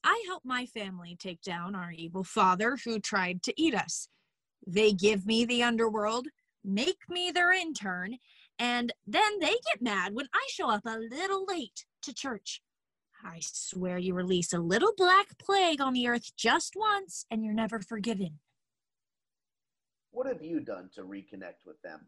I 0.03 0.23
help 0.27 0.43
my 0.45 0.65
family 0.65 1.15
take 1.19 1.41
down 1.41 1.75
our 1.75 1.91
evil 1.91 2.23
father 2.23 2.77
who 2.83 2.99
tried 2.99 3.43
to 3.43 3.61
eat 3.61 3.73
us. 3.73 4.09
They 4.65 4.91
give 4.93 5.25
me 5.25 5.45
the 5.45 5.63
underworld, 5.63 6.27
make 6.63 6.99
me 7.09 7.31
their 7.31 7.51
intern, 7.51 8.17
and 8.59 8.93
then 9.05 9.39
they 9.39 9.55
get 9.65 9.81
mad 9.81 10.13
when 10.13 10.27
I 10.33 10.47
show 10.49 10.69
up 10.69 10.85
a 10.85 10.97
little 10.97 11.45
late 11.45 11.85
to 12.03 12.13
church. 12.13 12.61
I 13.23 13.39
swear 13.41 13.97
you 13.97 14.13
release 14.13 14.53
a 14.53 14.59
little 14.59 14.93
black 14.95 15.37
plague 15.39 15.81
on 15.81 15.93
the 15.93 16.07
earth 16.07 16.35
just 16.35 16.73
once 16.75 17.25
and 17.31 17.43
you're 17.43 17.53
never 17.53 17.79
forgiven. 17.79 18.39
What 20.11 20.27
have 20.27 20.41
you 20.41 20.59
done 20.59 20.89
to 20.95 21.01
reconnect 21.01 21.65
with 21.65 21.81
them? 21.81 22.07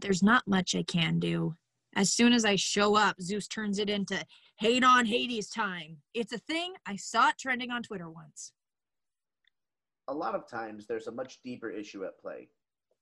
there's 0.00 0.22
not 0.22 0.46
much 0.46 0.74
I 0.74 0.82
can 0.82 1.18
do. 1.18 1.54
As 1.96 2.12
soon 2.12 2.32
as 2.32 2.44
I 2.44 2.56
show 2.56 2.94
up, 2.94 3.20
Zeus 3.20 3.48
turns 3.48 3.78
it 3.78 3.90
into 3.90 4.22
hate 4.56 4.84
on 4.84 5.06
Hades 5.06 5.48
time. 5.48 5.98
It's 6.14 6.32
a 6.32 6.38
thing. 6.38 6.74
I 6.86 6.96
saw 6.96 7.30
it 7.30 7.38
trending 7.38 7.70
on 7.70 7.82
Twitter 7.82 8.10
once. 8.10 8.52
A 10.08 10.14
lot 10.14 10.34
of 10.34 10.48
times 10.48 10.86
there's 10.86 11.06
a 11.06 11.12
much 11.12 11.40
deeper 11.42 11.70
issue 11.70 12.04
at 12.04 12.20
play. 12.20 12.48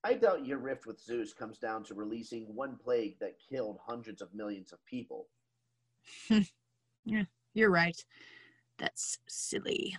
I 0.04 0.14
doubt 0.14 0.46
your 0.46 0.58
rift 0.58 0.86
with 0.86 1.00
Zeus 1.00 1.32
comes 1.32 1.58
down 1.58 1.82
to 1.84 1.94
releasing 1.94 2.44
one 2.54 2.76
plague 2.76 3.18
that 3.20 3.38
killed 3.50 3.78
hundreds 3.84 4.22
of 4.22 4.34
millions 4.34 4.72
of 4.72 4.84
people. 4.86 5.28
Yeah, 7.06 7.22
you're 7.54 7.70
right. 7.70 8.04
That's 8.78 9.18
silly. 9.28 9.96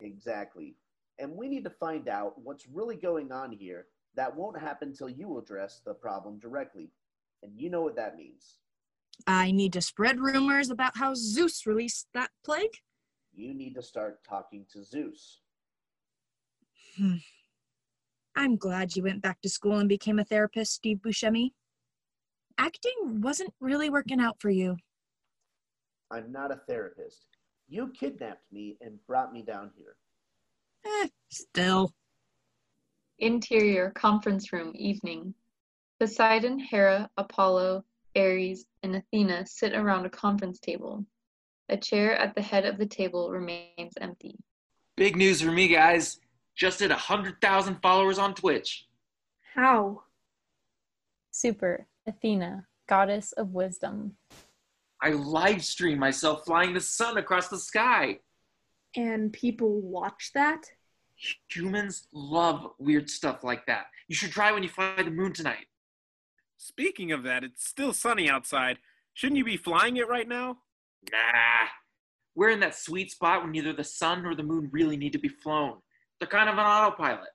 Exactly. 0.00 0.74
And 1.20 1.32
we 1.32 1.48
need 1.48 1.62
to 1.64 1.70
find 1.70 2.08
out 2.08 2.34
what's 2.42 2.66
really 2.66 2.96
going 2.96 3.30
on 3.30 3.52
here. 3.52 3.86
That 4.16 4.34
won't 4.34 4.60
happen 4.60 4.92
till 4.92 5.08
you 5.08 5.38
address 5.38 5.80
the 5.86 5.94
problem 5.94 6.40
directly. 6.40 6.90
And 7.44 7.52
you 7.60 7.68
know 7.68 7.82
what 7.82 7.96
that 7.96 8.16
means. 8.16 8.56
I 9.26 9.52
need 9.52 9.74
to 9.74 9.82
spread 9.82 10.18
rumors 10.18 10.70
about 10.70 10.96
how 10.96 11.12
Zeus 11.14 11.66
released 11.66 12.08
that 12.14 12.30
plague. 12.44 12.70
You 13.34 13.54
need 13.54 13.74
to 13.74 13.82
start 13.82 14.20
talking 14.26 14.64
to 14.72 14.82
Zeus. 14.82 15.40
Hmm. 16.96 17.16
I'm 18.34 18.56
glad 18.56 18.96
you 18.96 19.02
went 19.02 19.22
back 19.22 19.40
to 19.42 19.48
school 19.48 19.78
and 19.78 19.88
became 19.88 20.18
a 20.18 20.24
therapist, 20.24 20.72
Steve 20.72 20.98
Buscemi. 20.98 21.50
Acting 22.56 23.20
wasn't 23.20 23.52
really 23.60 23.90
working 23.90 24.20
out 24.20 24.40
for 24.40 24.50
you. 24.50 24.76
I'm 26.10 26.32
not 26.32 26.50
a 26.50 26.60
therapist. 26.68 27.26
You 27.68 27.92
kidnapped 27.98 28.50
me 28.52 28.78
and 28.80 28.98
brought 29.06 29.32
me 29.32 29.42
down 29.42 29.70
here. 29.76 29.96
Eh, 30.86 31.08
still. 31.30 31.92
Interior 33.18 33.90
conference 33.90 34.52
room, 34.52 34.72
evening. 34.74 35.34
Poseidon, 36.00 36.58
Hera, 36.58 37.08
Apollo, 37.16 37.84
Ares, 38.16 38.66
and 38.82 38.96
Athena 38.96 39.46
sit 39.46 39.74
around 39.74 40.06
a 40.06 40.10
conference 40.10 40.58
table. 40.58 41.04
A 41.68 41.76
chair 41.76 42.16
at 42.16 42.34
the 42.34 42.42
head 42.42 42.66
of 42.66 42.78
the 42.78 42.86
table 42.86 43.30
remains 43.30 43.94
empty. 44.00 44.36
Big 44.96 45.16
news 45.16 45.40
for 45.40 45.50
me, 45.50 45.68
guys. 45.68 46.20
Just 46.54 46.80
hit 46.80 46.90
100,000 46.90 47.80
followers 47.80 48.18
on 48.18 48.34
Twitch. 48.34 48.86
How? 49.54 50.02
Super, 51.30 51.86
Athena, 52.06 52.66
goddess 52.88 53.32
of 53.32 53.50
wisdom. 53.50 54.16
I 55.02 55.10
live 55.10 55.64
stream 55.64 55.98
myself 55.98 56.44
flying 56.44 56.74
the 56.74 56.80
sun 56.80 57.18
across 57.18 57.48
the 57.48 57.58
sky. 57.58 58.18
And 58.96 59.32
people 59.32 59.80
watch 59.80 60.30
that? 60.34 60.66
Humans 61.50 62.08
love 62.12 62.70
weird 62.78 63.10
stuff 63.10 63.42
like 63.42 63.66
that. 63.66 63.86
You 64.08 64.14
should 64.14 64.30
try 64.30 64.52
when 64.52 64.62
you 64.62 64.68
fly 64.68 64.94
the 64.96 65.10
moon 65.10 65.32
tonight. 65.32 65.66
Speaking 66.66 67.12
of 67.12 67.24
that, 67.24 67.44
it's 67.44 67.68
still 67.68 67.92
sunny 67.92 68.26
outside. 68.26 68.78
Shouldn't 69.12 69.36
you 69.36 69.44
be 69.44 69.58
flying 69.58 69.98
it 69.98 70.08
right 70.08 70.26
now? 70.26 70.60
Nah. 71.12 71.68
We're 72.34 72.48
in 72.48 72.60
that 72.60 72.74
sweet 72.74 73.10
spot 73.10 73.42
when 73.42 73.52
neither 73.52 73.74
the 73.74 73.84
sun 73.84 74.22
nor 74.22 74.34
the 74.34 74.44
moon 74.44 74.70
really 74.72 74.96
need 74.96 75.12
to 75.12 75.18
be 75.18 75.28
flown. 75.28 75.76
They're 76.18 76.26
kind 76.26 76.48
of 76.48 76.54
an 76.54 76.64
autopilot. 76.64 77.28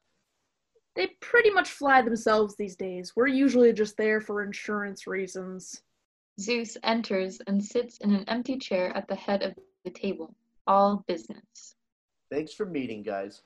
They 0.96 1.10
pretty 1.22 1.52
much 1.52 1.70
fly 1.70 2.02
themselves 2.02 2.56
these 2.56 2.76
days. 2.76 3.14
We're 3.16 3.28
usually 3.28 3.72
just 3.72 3.98
there 3.98 4.20
for 4.20 4.42
insurance 4.42 5.06
reasons. 5.06 5.84
Zeus 6.40 6.76
enters 6.82 7.40
and 7.46 7.64
sits 7.64 8.00
in 8.00 8.16
an 8.16 8.26
empty 8.30 8.58
chair 8.58 8.92
at 8.98 9.08
the 9.08 9.16
head 9.16 9.44
of 9.44 9.54
the 9.86 9.92
table. 9.92 10.34
All 10.66 11.06
business. 11.08 11.76
Thanks 12.32 12.56
for 12.56 12.66
meeting, 12.66 13.04
guys. 13.04 13.44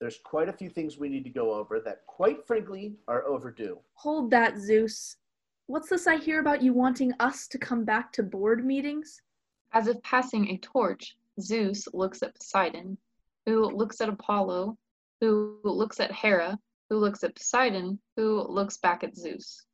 There's 0.00 0.18
quite 0.24 0.48
a 0.48 0.52
few 0.52 0.70
things 0.70 0.98
we 0.98 1.08
need 1.08 1.24
to 1.24 1.30
go 1.30 1.52
over 1.52 1.78
that, 1.80 2.04
quite 2.06 2.46
frankly, 2.48 2.96
are 3.06 3.26
overdue. 3.26 3.78
Hold 3.94 4.30
that, 4.32 4.58
Zeus. 4.58 5.18
What's 5.70 5.88
this 5.88 6.08
I 6.08 6.16
hear 6.16 6.40
about 6.40 6.64
you 6.64 6.72
wanting 6.72 7.12
us 7.20 7.46
to 7.46 7.56
come 7.56 7.84
back 7.84 8.12
to 8.14 8.24
board 8.24 8.66
meetings? 8.66 9.22
As 9.72 9.86
if 9.86 10.02
passing 10.02 10.48
a 10.48 10.58
torch, 10.58 11.14
Zeus 11.40 11.86
looks 11.94 12.24
at 12.24 12.34
Poseidon, 12.34 12.98
who 13.46 13.66
looks 13.66 14.00
at 14.00 14.08
Apollo, 14.08 14.76
who 15.20 15.60
looks 15.62 16.00
at 16.00 16.10
Hera, 16.10 16.58
who 16.88 16.98
looks 16.98 17.22
at 17.22 17.36
Poseidon, 17.36 18.00
who 18.16 18.44
looks 18.48 18.78
back 18.78 19.04
at 19.04 19.14
Zeus. 19.14 19.64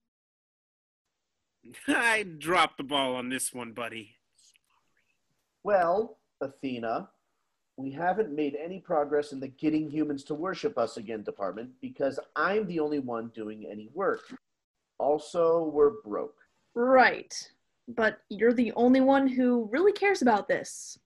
I 1.88 2.24
dropped 2.24 2.76
the 2.76 2.84
ball 2.84 3.14
on 3.14 3.30
this 3.30 3.54
one, 3.54 3.72
buddy. 3.72 4.16
Well, 5.62 6.18
Athena, 6.42 7.08
we 7.78 7.90
haven't 7.90 8.36
made 8.36 8.54
any 8.54 8.80
progress 8.80 9.32
in 9.32 9.40
the 9.40 9.48
getting 9.48 9.88
humans 9.88 10.24
to 10.24 10.34
worship 10.34 10.76
us 10.76 10.98
again 10.98 11.22
department 11.22 11.70
because 11.80 12.20
I'm 12.36 12.66
the 12.66 12.80
only 12.80 12.98
one 12.98 13.28
doing 13.34 13.66
any 13.66 13.88
work. 13.94 14.20
Also, 14.98 15.70
we're 15.72 16.00
broke. 16.04 16.36
Right. 16.74 17.34
But 17.88 18.18
you're 18.28 18.52
the 18.52 18.72
only 18.72 19.00
one 19.00 19.28
who 19.28 19.68
really 19.70 19.92
cares 19.92 20.22
about 20.22 20.48
this. 20.48 20.98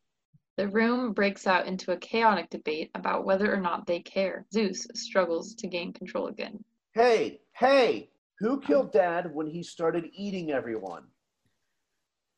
The 0.56 0.68
room 0.68 1.12
breaks 1.12 1.46
out 1.46 1.66
into 1.66 1.92
a 1.92 1.96
chaotic 1.96 2.50
debate 2.50 2.90
about 2.94 3.24
whether 3.24 3.52
or 3.52 3.60
not 3.60 3.86
they 3.86 4.00
care. 4.00 4.46
Zeus 4.52 4.86
struggles 4.94 5.54
to 5.54 5.66
gain 5.66 5.92
control 5.92 6.26
again. 6.26 6.62
Hey, 6.94 7.40
hey! 7.54 8.10
Who 8.40 8.60
killed 8.60 8.92
Dad 8.92 9.32
when 9.34 9.46
he 9.46 9.62
started 9.62 10.10
eating 10.12 10.50
everyone? 10.50 11.04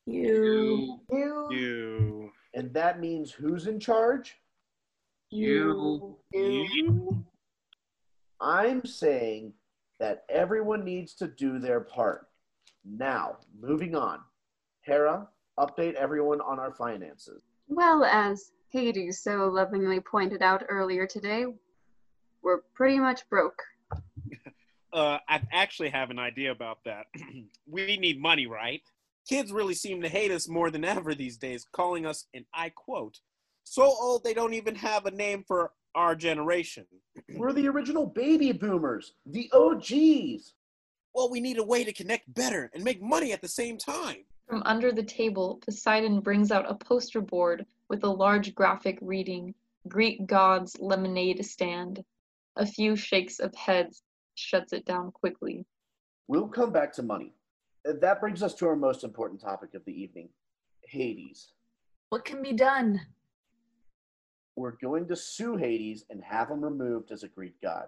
You. 0.06 1.00
You. 1.10 1.48
You. 1.50 2.32
And 2.54 2.72
that 2.74 3.00
means 3.00 3.30
who's 3.30 3.66
in 3.66 3.78
charge? 3.78 4.36
You. 5.30 6.16
You. 6.32 7.24
I'm 8.40 8.84
saying 8.84 9.52
that 10.02 10.24
everyone 10.28 10.84
needs 10.84 11.14
to 11.14 11.28
do 11.28 11.60
their 11.60 11.78
part. 11.78 12.26
Now, 12.84 13.36
moving 13.60 13.94
on. 13.94 14.18
Hera, 14.80 15.28
update 15.60 15.94
everyone 15.94 16.40
on 16.40 16.58
our 16.58 16.72
finances. 16.72 17.44
Well, 17.68 18.04
as 18.04 18.50
Hades 18.70 19.20
so 19.20 19.46
lovingly 19.46 20.00
pointed 20.00 20.42
out 20.42 20.64
earlier 20.68 21.06
today, 21.06 21.46
we're 22.42 22.62
pretty 22.74 22.98
much 22.98 23.28
broke. 23.30 23.62
Uh, 24.94 25.16
I 25.26 25.40
actually 25.52 25.88
have 25.88 26.10
an 26.10 26.18
idea 26.18 26.50
about 26.50 26.80
that. 26.84 27.06
we 27.66 27.96
need 27.96 28.20
money, 28.20 28.46
right? 28.46 28.82
Kids 29.26 29.50
really 29.50 29.72
seem 29.72 30.02
to 30.02 30.08
hate 30.10 30.30
us 30.30 30.50
more 30.50 30.70
than 30.70 30.84
ever 30.84 31.14
these 31.14 31.38
days, 31.38 31.64
calling 31.72 32.04
us, 32.04 32.26
and 32.34 32.44
I 32.52 32.68
quote, 32.68 33.18
so 33.64 33.84
old 33.84 34.22
they 34.22 34.34
don't 34.34 34.52
even 34.52 34.74
have 34.74 35.06
a 35.06 35.10
name 35.10 35.44
for 35.48 35.72
our 35.94 36.14
generation. 36.14 36.86
We're 37.36 37.52
the 37.52 37.68
original 37.68 38.06
baby 38.06 38.52
boomers, 38.52 39.14
the 39.26 39.50
OGs. 39.52 40.54
Well, 41.14 41.30
we 41.30 41.40
need 41.40 41.58
a 41.58 41.64
way 41.64 41.84
to 41.84 41.92
connect 41.92 42.32
better 42.32 42.70
and 42.74 42.82
make 42.82 43.02
money 43.02 43.32
at 43.32 43.42
the 43.42 43.48
same 43.48 43.76
time. 43.76 44.24
From 44.48 44.62
under 44.64 44.92
the 44.92 45.02
table, 45.02 45.60
Poseidon 45.64 46.20
brings 46.20 46.50
out 46.50 46.70
a 46.70 46.74
poster 46.74 47.20
board 47.20 47.66
with 47.88 48.04
a 48.04 48.08
large 48.08 48.54
graphic 48.54 48.98
reading 49.00 49.54
Greek 49.88 50.26
gods 50.26 50.76
lemonade 50.80 51.44
stand. 51.44 52.02
A 52.56 52.66
few 52.66 52.96
shakes 52.96 53.40
of 53.40 53.54
heads 53.54 54.02
shuts 54.34 54.72
it 54.72 54.84
down 54.84 55.10
quickly. 55.12 55.66
We'll 56.28 56.48
come 56.48 56.72
back 56.72 56.92
to 56.94 57.02
money. 57.02 57.34
Uh, 57.88 57.92
That 58.00 58.20
brings 58.20 58.42
us 58.42 58.54
to 58.54 58.66
our 58.68 58.76
most 58.76 59.04
important 59.04 59.40
topic 59.40 59.74
of 59.74 59.84
the 59.84 59.92
evening 59.92 60.28
Hades. 60.86 61.52
What 62.10 62.24
can 62.24 62.42
be 62.42 62.52
done? 62.52 63.00
We're 64.56 64.76
going 64.82 65.08
to 65.08 65.16
sue 65.16 65.56
Hades 65.56 66.04
and 66.10 66.22
have 66.22 66.50
him 66.50 66.62
removed 66.62 67.10
as 67.10 67.22
a 67.22 67.28
Greek 67.28 67.54
god. 67.62 67.86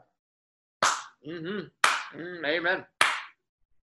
Mm-hmm. 1.26 2.18
Mm, 2.18 2.46
amen. 2.46 2.84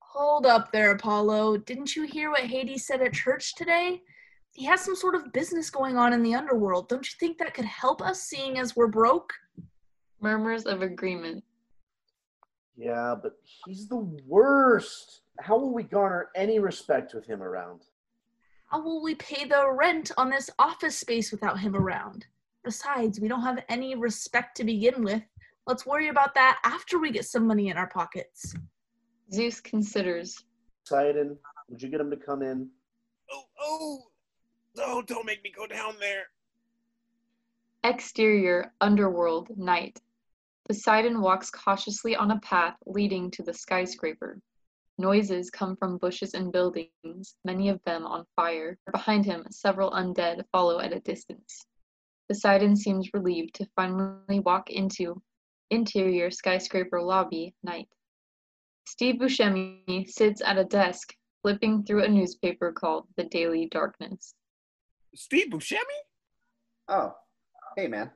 Hold 0.00 0.46
up 0.46 0.72
there, 0.72 0.92
Apollo. 0.92 1.58
Didn't 1.58 1.94
you 1.94 2.04
hear 2.04 2.30
what 2.30 2.40
Hades 2.40 2.86
said 2.86 3.02
at 3.02 3.12
church 3.12 3.54
today? 3.54 4.02
He 4.52 4.64
has 4.64 4.80
some 4.80 4.96
sort 4.96 5.14
of 5.14 5.32
business 5.32 5.70
going 5.70 5.96
on 5.96 6.12
in 6.12 6.22
the 6.22 6.34
underworld. 6.34 6.88
Don't 6.88 7.06
you 7.06 7.14
think 7.20 7.38
that 7.38 7.54
could 7.54 7.64
help 7.64 8.02
us, 8.02 8.22
seeing 8.22 8.58
as 8.58 8.74
we're 8.74 8.88
broke? 8.88 9.32
Murmurs 10.20 10.64
of 10.64 10.82
agreement. 10.82 11.44
Yeah, 12.76 13.14
but 13.20 13.34
he's 13.66 13.88
the 13.88 14.08
worst. 14.26 15.22
How 15.40 15.56
will 15.58 15.72
we 15.72 15.82
garner 15.82 16.28
any 16.34 16.58
respect 16.58 17.14
with 17.14 17.26
him 17.26 17.42
around? 17.42 17.82
How 18.66 18.82
will 18.82 19.02
we 19.02 19.14
pay 19.14 19.44
the 19.44 19.70
rent 19.70 20.10
on 20.16 20.30
this 20.30 20.50
office 20.58 20.96
space 20.96 21.30
without 21.30 21.60
him 21.60 21.76
around? 21.76 22.26
Besides, 22.64 23.20
we 23.20 23.28
don't 23.28 23.42
have 23.42 23.64
any 23.68 23.94
respect 23.94 24.56
to 24.56 24.64
begin 24.64 25.02
with. 25.02 25.22
Let's 25.66 25.86
worry 25.86 26.08
about 26.08 26.34
that 26.34 26.60
after 26.64 26.98
we 26.98 27.10
get 27.10 27.26
some 27.26 27.46
money 27.46 27.68
in 27.68 27.76
our 27.76 27.88
pockets. 27.88 28.54
Zeus 29.32 29.60
considers. 29.60 30.44
Poseidon, 30.86 31.36
would 31.68 31.82
you 31.82 31.88
get 31.88 32.00
him 32.00 32.10
to 32.10 32.16
come 32.16 32.42
in? 32.42 32.68
Oh, 33.30 33.44
oh, 33.60 33.98
no, 34.76 35.02
don't 35.02 35.26
make 35.26 35.42
me 35.44 35.52
go 35.54 35.66
down 35.66 35.94
there. 36.00 36.24
Exterior, 37.84 38.72
underworld, 38.80 39.56
night. 39.56 40.00
Poseidon 40.66 41.20
walks 41.20 41.50
cautiously 41.50 42.16
on 42.16 42.30
a 42.30 42.40
path 42.40 42.76
leading 42.86 43.30
to 43.32 43.42
the 43.42 43.54
skyscraper. 43.54 44.40
Noises 44.98 45.48
come 45.48 45.76
from 45.76 45.96
bushes 45.98 46.34
and 46.34 46.52
buildings, 46.52 47.36
many 47.44 47.68
of 47.68 47.80
them 47.84 48.04
on 48.04 48.26
fire. 48.34 48.76
Behind 48.90 49.24
him, 49.24 49.46
several 49.50 49.90
undead 49.92 50.42
follow 50.50 50.80
at 50.80 50.92
a 50.92 51.00
distance. 51.00 51.64
Poseidon 52.28 52.76
seems 52.76 53.08
relieved 53.14 53.54
to 53.54 53.66
finally 53.74 54.40
walk 54.40 54.70
into 54.70 55.20
interior 55.70 56.30
skyscraper 56.30 57.00
lobby, 57.00 57.54
night. 57.62 57.88
Steve 58.86 59.16
Buscemi 59.16 60.06
sits 60.08 60.42
at 60.44 60.58
a 60.58 60.64
desk, 60.64 61.14
flipping 61.42 61.84
through 61.84 62.04
a 62.04 62.08
newspaper 62.08 62.72
called 62.72 63.06
The 63.16 63.24
Daily 63.24 63.68
Darkness. 63.70 64.34
Steve 65.14 65.48
Buscemi? 65.50 65.78
Oh, 66.88 67.14
hey 67.76 67.86
man, 67.86 68.10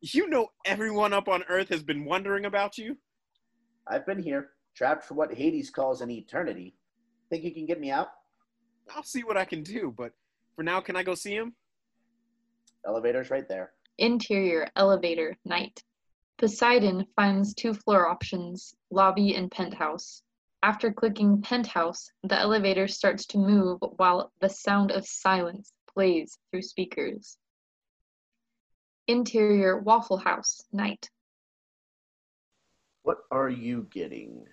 You 0.00 0.28
know 0.28 0.48
everyone 0.64 1.12
up 1.12 1.28
on 1.28 1.42
Earth 1.48 1.68
has 1.68 1.82
been 1.82 2.04
wondering 2.04 2.44
about 2.46 2.78
you? 2.78 2.96
I've 3.86 4.06
been 4.06 4.22
here, 4.22 4.50
trapped 4.76 5.04
for 5.04 5.14
what 5.14 5.34
Hades 5.34 5.70
calls 5.70 6.00
an 6.00 6.10
eternity. 6.10 6.74
Think 7.30 7.44
you 7.44 7.52
can 7.52 7.66
get 7.66 7.80
me 7.80 7.90
out? 7.90 8.08
I'll 8.94 9.02
see 9.02 9.22
what 9.22 9.36
I 9.36 9.44
can 9.44 9.62
do, 9.62 9.94
but 9.96 10.12
for 10.54 10.62
now, 10.62 10.80
can 10.80 10.96
I 10.96 11.02
go 11.02 11.14
see 11.14 11.34
him? 11.34 11.54
Elevator's 12.88 13.28
right 13.28 13.46
there. 13.46 13.74
Interior, 13.98 14.66
elevator, 14.74 15.36
night. 15.44 15.84
Poseidon 16.38 17.04
finds 17.14 17.52
two 17.52 17.74
floor 17.74 18.08
options, 18.08 18.74
lobby 18.90 19.34
and 19.34 19.50
penthouse. 19.50 20.22
After 20.62 20.90
clicking 20.90 21.42
penthouse, 21.42 22.10
the 22.22 22.38
elevator 22.38 22.88
starts 22.88 23.26
to 23.26 23.38
move 23.38 23.78
while 23.98 24.32
the 24.40 24.48
sound 24.48 24.90
of 24.90 25.06
silence 25.06 25.70
plays 25.92 26.38
through 26.50 26.62
speakers. 26.62 27.36
Interior, 29.06 29.78
Waffle 29.78 30.16
House, 30.16 30.64
night. 30.72 31.10
What 33.02 33.18
are 33.30 33.50
you 33.50 33.86
getting? 33.90 34.46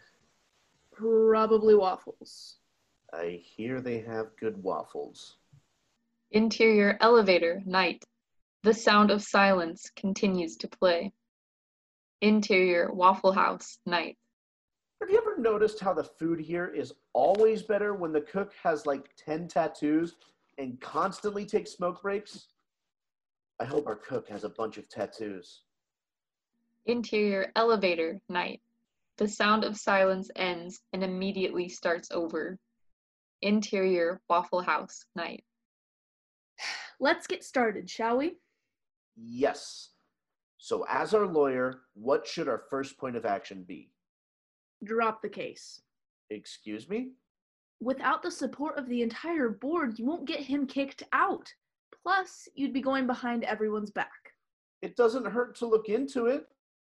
Probably 0.91 1.73
waffles. 1.73 2.57
I 3.13 3.41
hear 3.41 3.79
they 3.79 3.99
have 4.01 4.35
good 4.37 4.61
waffles. 4.61 5.37
Interior, 6.31 6.97
elevator, 6.99 7.63
night. 7.65 8.03
The 8.65 8.73
sound 8.73 9.11
of 9.11 9.21
silence 9.21 9.91
continues 9.95 10.55
to 10.57 10.67
play. 10.67 11.13
Interior, 12.21 12.91
Waffle 12.91 13.31
House, 13.31 13.77
night. 13.85 14.17
Have 14.99 15.11
you 15.11 15.19
ever 15.19 15.37
noticed 15.37 15.79
how 15.79 15.93
the 15.93 16.03
food 16.03 16.39
here 16.39 16.73
is 16.73 16.91
always 17.13 17.61
better 17.61 17.93
when 17.93 18.11
the 18.11 18.21
cook 18.21 18.53
has 18.63 18.87
like 18.87 19.07
10 19.23 19.49
tattoos 19.49 20.15
and 20.57 20.81
constantly 20.81 21.45
takes 21.45 21.73
smoke 21.73 22.01
breaks? 22.01 22.47
I 23.59 23.65
hope 23.65 23.85
our 23.85 23.97
cook 23.97 24.27
has 24.29 24.43
a 24.43 24.49
bunch 24.49 24.79
of 24.79 24.89
tattoos. 24.89 25.61
Interior 26.87 27.51
elevator, 27.55 28.19
night. 28.29 28.61
The 29.17 29.27
sound 29.27 29.63
of 29.63 29.77
silence 29.77 30.31
ends 30.35 30.81
and 30.91 31.03
immediately 31.03 31.69
starts 31.69 32.09
over. 32.09 32.57
Interior 33.43 34.21
Waffle 34.27 34.61
House, 34.61 35.05
night. 35.15 35.43
Let's 36.99 37.27
get 37.27 37.43
started, 37.43 37.87
shall 37.87 38.17
we? 38.17 38.37
Yes. 39.15 39.89
So, 40.57 40.85
as 40.89 41.13
our 41.13 41.27
lawyer, 41.27 41.81
what 41.93 42.27
should 42.27 42.47
our 42.47 42.63
first 42.69 42.97
point 42.97 43.15
of 43.15 43.25
action 43.25 43.63
be? 43.67 43.91
Drop 44.83 45.21
the 45.21 45.29
case. 45.29 45.81
Excuse 46.29 46.89
me? 46.89 47.11
Without 47.81 48.23
the 48.23 48.31
support 48.31 48.77
of 48.77 48.87
the 48.87 49.01
entire 49.01 49.49
board, 49.49 49.99
you 49.99 50.05
won't 50.05 50.25
get 50.25 50.39
him 50.39 50.65
kicked 50.65 51.03
out. 51.13 51.53
Plus, 52.01 52.47
you'd 52.55 52.73
be 52.73 52.81
going 52.81 53.05
behind 53.05 53.43
everyone's 53.43 53.91
back. 53.91 54.09
It 54.81 54.95
doesn't 54.95 55.25
hurt 55.25 55.55
to 55.57 55.65
look 55.65 55.89
into 55.89 56.27
it. 56.27 56.47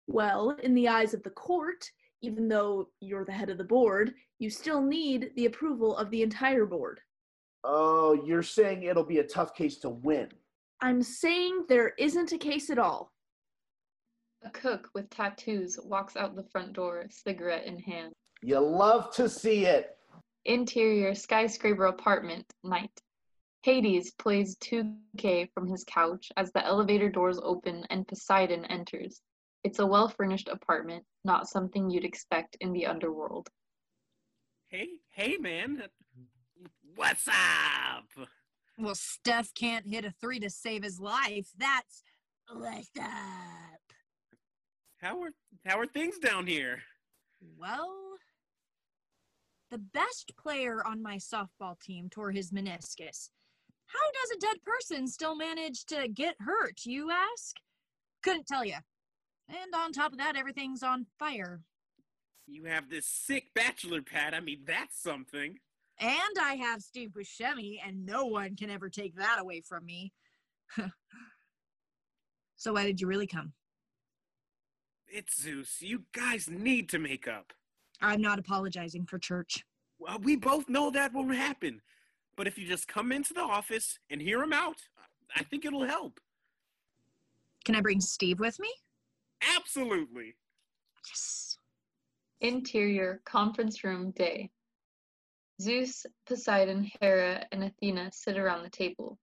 Well, 0.08 0.52
in 0.64 0.74
the 0.74 0.88
eyes 0.88 1.14
of 1.14 1.22
the 1.24 1.30
court, 1.32 1.90
even 2.22 2.48
though 2.48 2.90
you're 3.00 3.26
the 3.26 3.32
head 3.32 3.50
of 3.50 3.58
the 3.58 3.64
board, 3.64 4.14
you 4.40 4.50
still 4.50 4.82
need 4.82 5.32
the 5.36 5.46
approval 5.46 5.96
of 5.98 6.10
the 6.10 6.22
entire 6.22 6.66
board. 6.66 7.02
Oh, 7.64 8.14
you're 8.26 8.44
saying 8.44 8.84
it'll 8.84 9.04
be 9.04 9.20
a 9.20 9.24
tough 9.24 9.54
case 9.54 9.78
to 9.80 9.90
win. 9.90 10.30
I'm 10.82 11.02
saying 11.02 11.66
there 11.68 11.94
isn't 11.98 12.32
a 12.32 12.38
case 12.38 12.70
at 12.70 12.80
all. 12.80 13.12
A 14.44 14.50
cook 14.50 14.90
with 14.96 15.10
tattoos 15.10 15.78
walks 15.84 16.16
out 16.16 16.36
the 16.36 16.48
front 16.52 16.74
door, 16.74 17.06
cigarette 17.10 17.66
in 17.66 17.78
hand. 17.80 18.14
You 18.42 18.60
love 18.60 19.14
to 19.16 19.28
see 19.28 19.66
it. 19.66 19.98
Interior 20.46 21.14
skyscraper 21.14 21.86
apartment, 21.86 22.46
night. 22.64 23.02
Hades 23.64 24.12
plays 24.12 24.56
2K 24.58 25.50
from 25.54 25.68
his 25.68 25.84
couch 25.84 26.32
as 26.38 26.52
the 26.54 26.66
elevator 26.66 27.10
doors 27.10 27.40
open 27.44 27.86
and 27.90 28.08
Poseidon 28.08 28.64
enters. 28.66 29.22
It's 29.66 29.80
a 29.80 29.86
well 29.86 30.08
furnished 30.08 30.48
apartment, 30.48 31.04
not 31.26 31.50
something 31.50 31.90
you'd 31.90 32.06
expect 32.06 32.56
in 32.62 32.72
the 32.72 32.86
underworld. 32.86 33.50
Hey, 34.70 35.02
hey, 35.12 35.36
man. 35.38 35.84
What's 36.96 37.28
up? 37.28 38.28
Well, 38.80 38.96
Steph 38.96 39.54
can't 39.54 39.86
hit 39.86 40.06
a 40.06 40.12
three 40.22 40.40
to 40.40 40.50
save 40.50 40.84
his 40.84 41.00
life. 41.02 41.50
That's 41.58 42.02
what's 42.50 42.90
up. 42.98 43.82
How 45.02 45.22
are 45.22 45.32
how 45.66 45.78
are 45.80 45.86
things 45.86 46.18
down 46.18 46.48
here? 46.48 46.80
Well, 47.58 47.94
The 49.72 49.78
best 49.78 50.32
player 50.38 50.86
on 50.86 51.04
my 51.04 51.18
softball 51.18 51.80
team 51.80 52.10
tore 52.10 52.32
his 52.32 52.52
meniscus. 52.52 53.30
How 53.86 54.12
does 54.14 54.32
a 54.36 54.40
dead 54.40 54.58
person 54.66 55.08
still 55.08 55.36
manage 55.36 55.86
to 55.86 56.08
get 56.08 56.36
hurt, 56.40 56.82
you 56.86 57.12
ask? 57.12 57.56
Couldn't 58.24 58.48
tell 58.48 58.66
you. 58.66 58.78
And 59.48 59.74
on 59.76 59.92
top 59.92 60.12
of 60.12 60.18
that, 60.20 60.36
everything's 60.36 60.84
on 60.84 61.06
fire. 61.20 61.62
You 62.48 62.66
have 62.66 62.90
this 62.90 63.06
sick 63.06 63.54
bachelor 63.54 64.02
pad. 64.02 64.34
I 64.34 64.40
mean, 64.40 64.62
that's 64.66 65.02
something. 65.02 65.60
And 66.00 66.38
I 66.42 66.56
have 66.56 66.82
Steve 66.82 67.10
Buscemi, 67.10 67.80
and 67.86 68.06
no 68.06 68.26
one 68.26 68.56
can 68.56 68.70
ever 68.70 68.90
take 68.90 69.16
that 69.18 69.38
away 69.40 69.62
from 69.62 69.86
me. 69.86 70.14
so, 72.56 72.74
why 72.74 72.86
did 72.86 73.02
you 73.02 73.08
really 73.08 73.28
come? 73.28 73.54
It's 75.08 75.42
Zeus. 75.42 75.82
You 75.82 76.04
guys 76.14 76.50
need 76.50 76.88
to 76.90 77.00
make 77.00 77.28
up. 77.28 77.52
I'm 78.02 78.22
not 78.22 78.40
apologizing 78.40 79.06
for 79.08 79.20
church. 79.20 79.66
Well, 79.98 80.20
we 80.20 80.36
both 80.38 80.70
know 80.70 80.90
that 80.92 81.14
won't 81.14 81.36
happen. 81.36 81.82
But 82.38 82.48
if 82.48 82.58
you 82.58 82.66
just 82.66 82.88
come 82.88 83.12
into 83.12 83.34
the 83.34 83.42
office 83.42 84.00
and 84.10 84.22
hear 84.22 84.42
him 84.42 84.54
out, 84.54 84.78
I 85.36 85.44
think 85.44 85.66
it'll 85.66 85.86
help. 85.86 86.22
Can 87.66 87.76
I 87.76 87.82
bring 87.82 88.00
Steve 88.00 88.40
with 88.40 88.58
me? 88.60 88.72
Absolutely. 89.58 90.36
Yes. 91.08 91.58
Interior 92.40 93.22
conference 93.26 93.84
room 93.84 94.12
day. 94.12 94.50
Zeus, 95.62 96.06
Poseidon, 96.26 96.90
Hera, 97.02 97.46
and 97.52 97.64
Athena 97.64 98.12
sit 98.14 98.38
around 98.38 98.64
the 98.64 98.70
table. 98.70 99.20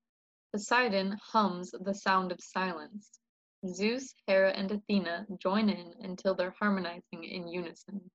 Poseidon 0.53 1.19
hums 1.23 1.71
the 1.73 1.95
sound 1.95 2.31
of 2.31 2.39
silence. 2.41 3.19
Zeus, 3.67 4.15
Hera, 4.27 4.51
and 4.51 4.71
Athena 4.71 5.27
join 5.41 5.71
in 5.71 5.95
until 6.01 6.35
they're 6.35 6.55
harmonizing 6.59 7.25
in 7.25 7.49
unison. 7.49 8.11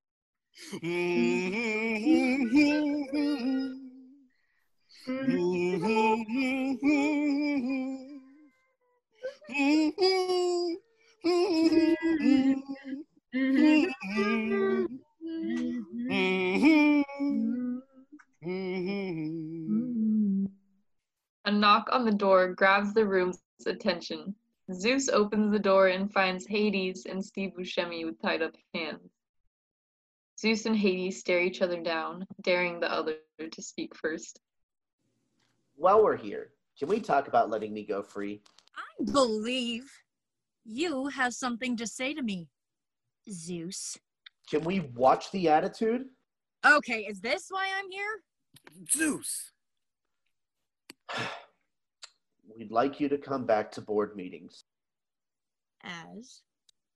Mm-hmm. 18.46 20.46
A 21.46 21.52
knock 21.52 21.90
on 21.92 22.06
the 22.06 22.12
door 22.12 22.54
grabs 22.54 22.94
the 22.94 23.06
room's 23.06 23.40
attention. 23.66 24.36
Zeus 24.74 25.10
opens 25.10 25.52
the 25.52 25.60
door 25.60 25.88
and 25.88 26.12
finds 26.12 26.48
Hades 26.48 27.06
and 27.10 27.24
Steve 27.24 27.52
Buscemi 27.58 28.06
with 28.06 28.22
tied 28.22 28.42
up 28.42 28.56
hands. 28.74 29.12
Zeus 30.40 30.66
and 30.66 30.76
Hades 30.76 31.20
stare 31.20 31.42
each 31.42 31.62
other 31.62 31.82
down, 31.82 32.26
daring 32.42 32.80
the 32.80 32.92
other 32.92 33.16
to 33.40 33.62
speak 33.62 33.96
first. 33.96 34.40
While 35.76 36.04
we're 36.04 36.18
here, 36.18 36.52
can 36.80 36.88
we 36.88 37.00
talk 37.00 37.28
about 37.28 37.50
letting 37.50 37.74
me 37.74 37.86
go 37.86 38.02
free? 38.02 38.42
I 38.76 39.12
believe 39.12 39.92
you 40.64 41.08
have 41.08 41.34
something 41.34 41.76
to 41.78 41.86
say 41.86 42.14
to 42.14 42.24
me, 42.24 42.48
Zeus. 43.30 43.98
Can 44.50 44.64
we 44.64 44.82
watch 44.96 45.32
the 45.32 45.50
attitude? 45.50 46.06
Okay, 46.66 47.06
is 47.06 47.20
this 47.20 47.48
why 47.50 47.68
I'm 47.78 47.90
here? 47.90 48.22
Zeus. 48.92 49.52
We'd 52.58 52.72
like 52.72 53.00
you 53.00 53.10
to 53.10 53.18
come 53.18 53.46
back 53.46 53.72
to 53.74 53.82
board 53.82 54.16
meetings. 54.16 54.66
As 55.84 56.42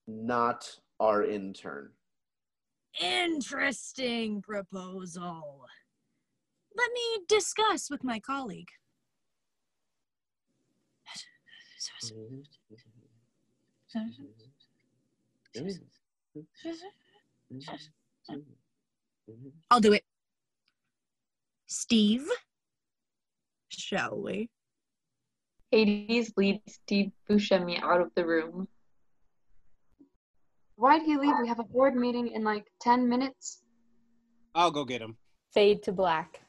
Not 0.07 0.69
our 0.99 1.23
intern. 1.23 1.91
interesting 3.01 4.41
proposal. 4.41 5.65
Let 6.77 6.91
me 6.93 7.19
discuss 7.27 7.89
with 7.89 8.03
my 8.03 8.19
colleague. 8.19 8.69
I'll 19.71 19.79
do 19.79 19.93
it. 19.93 20.03
Steve, 21.77 22.25
shall 23.67 24.17
we? 24.17 24.49
Hades 25.71 26.31
leads 26.37 26.61
Steve 26.73 27.11
Buscemi 27.29 27.83
out 27.83 27.99
of 27.99 28.11
the 28.15 28.25
room. 28.25 28.69
Why'd 30.77 31.01
he 31.01 31.17
leave? 31.17 31.35
We 31.41 31.49
have 31.49 31.59
a 31.59 31.65
board 31.65 31.93
meeting 31.97 32.29
in 32.29 32.45
like 32.45 32.65
10 32.79 33.09
minutes. 33.09 33.61
I'll 34.55 34.71
go 34.71 34.85
get 34.85 35.01
him. 35.01 35.17
Fade 35.53 35.83
to 35.83 35.91
black. 35.91 36.39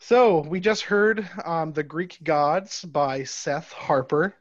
So 0.00 0.40
we 0.40 0.58
just 0.58 0.82
heard 0.82 1.28
um, 1.44 1.72
the 1.72 1.84
Greek 1.84 2.18
Gods 2.24 2.84
by 2.84 3.22
Seth 3.22 3.70
Harper. 3.70 4.34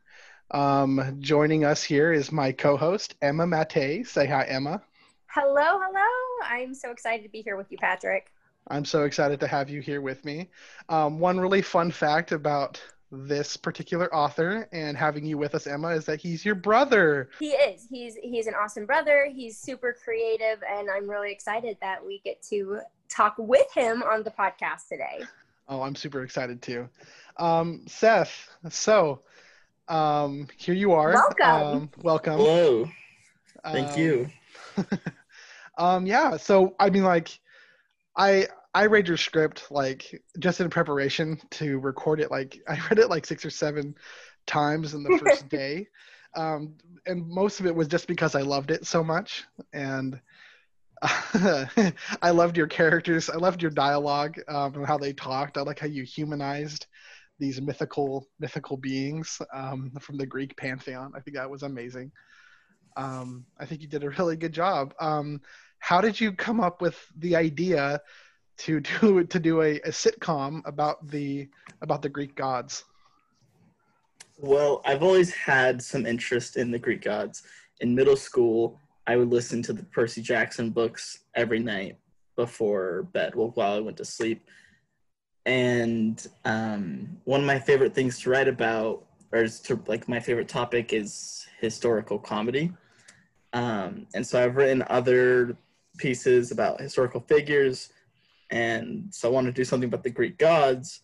Um, 0.49 1.17
joining 1.19 1.63
us 1.63 1.83
here 1.83 2.11
is 2.11 2.31
my 2.31 2.51
co-host 2.51 3.13
Emma 3.21 3.45
Mate. 3.45 4.07
Say 4.07 4.25
hi, 4.25 4.45
Emma. 4.45 4.81
Hello, 5.27 5.79
hello. 5.79 6.22
I'm 6.49 6.73
so 6.73 6.91
excited 6.91 7.23
to 7.23 7.29
be 7.29 7.41
here 7.41 7.55
with 7.55 7.71
you, 7.71 7.77
Patrick. 7.77 8.31
I'm 8.69 8.85
so 8.85 9.03
excited 9.03 9.39
to 9.41 9.47
have 9.47 9.69
you 9.69 9.81
here 9.81 10.01
with 10.01 10.23
me. 10.23 10.49
Um, 10.89 11.19
one 11.19 11.39
really 11.39 11.61
fun 11.61 11.91
fact 11.91 12.31
about 12.31 12.81
this 13.11 13.55
particular 13.57 14.13
author 14.15 14.67
and 14.71 14.97
having 14.97 15.25
you 15.25 15.37
with 15.37 15.53
us, 15.53 15.67
Emma, 15.67 15.89
is 15.89 16.05
that 16.05 16.19
he's 16.19 16.43
your 16.45 16.55
brother. 16.55 17.29
He 17.39 17.49
is. 17.49 17.85
He's 17.89 18.15
he's 18.15 18.47
an 18.47 18.53
awesome 18.55 18.85
brother. 18.85 19.29
He's 19.33 19.57
super 19.57 19.95
creative, 20.03 20.63
and 20.67 20.89
I'm 20.89 21.09
really 21.09 21.31
excited 21.31 21.77
that 21.81 22.03
we 22.03 22.19
get 22.23 22.41
to 22.49 22.79
talk 23.09 23.35
with 23.37 23.71
him 23.73 24.01
on 24.01 24.23
the 24.23 24.31
podcast 24.31 24.87
today. 24.89 25.21
Oh, 25.67 25.81
I'm 25.81 25.95
super 25.95 26.23
excited 26.23 26.61
too. 26.61 26.89
Um, 27.37 27.83
Seth, 27.87 28.49
so 28.69 29.21
um, 29.87 30.47
here 30.57 30.75
you 30.75 30.93
are. 30.93 31.13
Welcome. 31.13 31.47
Um, 31.47 31.89
welcome. 32.01 32.37
Hello. 32.37 32.89
Thank 33.71 33.89
Um, 33.93 33.99
you. 33.99 34.29
um, 35.77 36.05
yeah. 36.05 36.37
So 36.37 36.75
I 36.79 36.89
mean, 36.89 37.03
like, 37.03 37.39
I 38.17 38.47
I 38.73 38.85
read 38.87 39.07
your 39.07 39.17
script 39.17 39.71
like 39.71 40.21
just 40.39 40.61
in 40.61 40.69
preparation 40.69 41.39
to 41.51 41.79
record 41.79 42.19
it. 42.19 42.31
Like 42.31 42.61
I 42.67 42.79
read 42.89 42.99
it 42.99 43.09
like 43.09 43.25
six 43.25 43.45
or 43.45 43.49
seven 43.49 43.95
times 44.45 44.93
in 44.93 45.03
the 45.03 45.17
first 45.17 45.49
day, 45.49 45.87
um, 46.35 46.75
and 47.05 47.27
most 47.27 47.59
of 47.59 47.65
it 47.65 47.75
was 47.75 47.87
just 47.87 48.07
because 48.07 48.35
I 48.35 48.41
loved 48.41 48.71
it 48.71 48.85
so 48.85 49.03
much 49.03 49.43
and. 49.71 50.19
I 51.33 52.31
loved 52.31 52.55
your 52.55 52.67
characters. 52.67 53.29
I 53.29 53.35
loved 53.35 53.61
your 53.61 53.71
dialogue 53.71 54.39
um, 54.47 54.73
and 54.75 54.85
how 54.85 54.97
they 54.97 55.11
talked. 55.11 55.57
I 55.57 55.61
like 55.61 55.79
how 55.79 55.87
you 55.87 56.03
humanized 56.03 56.87
these 57.39 57.61
mythical 57.61 58.25
mythical 58.39 58.77
beings 58.77 59.41
um, 59.53 59.91
from 59.99 60.17
the 60.17 60.25
Greek 60.25 60.55
pantheon. 60.55 61.11
I 61.13 61.19
think 61.19 61.35
that 61.35 61.49
was 61.49 61.63
amazing. 61.63 62.11
Um, 62.95 63.45
I 63.59 63.65
think 63.65 63.81
you 63.81 63.87
did 63.87 64.03
a 64.03 64.09
really 64.11 64.35
good 64.35 64.53
job. 64.53 64.93
Um, 64.99 65.41
how 65.79 66.01
did 66.01 66.19
you 66.19 66.31
come 66.31 66.59
up 66.59 66.81
with 66.81 66.97
the 67.17 67.35
idea 67.35 68.01
to 68.57 68.79
do 69.01 69.23
to 69.23 69.39
do 69.39 69.61
a, 69.61 69.79
a 69.81 69.89
sitcom 69.89 70.61
about 70.65 71.07
the 71.09 71.49
about 71.81 72.01
the 72.01 72.09
Greek 72.09 72.35
gods? 72.35 72.85
Well, 74.37 74.81
I've 74.85 75.03
always 75.03 75.33
had 75.33 75.81
some 75.81 76.05
interest 76.05 76.57
in 76.57 76.71
the 76.71 76.79
Greek 76.79 77.01
gods. 77.03 77.43
In 77.81 77.93
middle 77.93 78.15
school, 78.15 78.79
I 79.05 79.15
would 79.15 79.29
listen 79.29 79.61
to 79.63 79.73
the 79.73 79.83
Percy 79.83 80.21
Jackson 80.21 80.69
books 80.69 81.19
every 81.35 81.59
night 81.59 81.97
before 82.35 83.03
bed, 83.13 83.35
well, 83.35 83.51
while 83.53 83.73
I 83.73 83.79
went 83.79 83.97
to 83.97 84.05
sleep. 84.05 84.49
And 85.45 86.25
um, 86.45 87.17
one 87.25 87.41
of 87.41 87.45
my 87.45 87.59
favorite 87.59 87.93
things 87.93 88.19
to 88.21 88.29
write 88.29 88.47
about, 88.47 89.05
or 89.31 89.43
is 89.43 89.59
to 89.61 89.81
like 89.87 90.07
my 90.07 90.19
favorite 90.19 90.47
topic, 90.47 90.93
is 90.93 91.45
historical 91.59 92.17
comedy. 92.17 92.71
Um, 93.53 94.07
and 94.15 94.25
so 94.25 94.43
I've 94.43 94.55
written 94.55 94.83
other 94.89 95.55
pieces 95.97 96.51
about 96.51 96.81
historical 96.81 97.21
figures, 97.21 97.93
and 98.49 99.07
so 99.11 99.29
I 99.29 99.31
want 99.31 99.45
to 99.45 99.53
do 99.53 99.63
something 99.63 99.87
about 99.87 100.03
the 100.03 100.09
Greek 100.09 100.37
gods, 100.37 101.01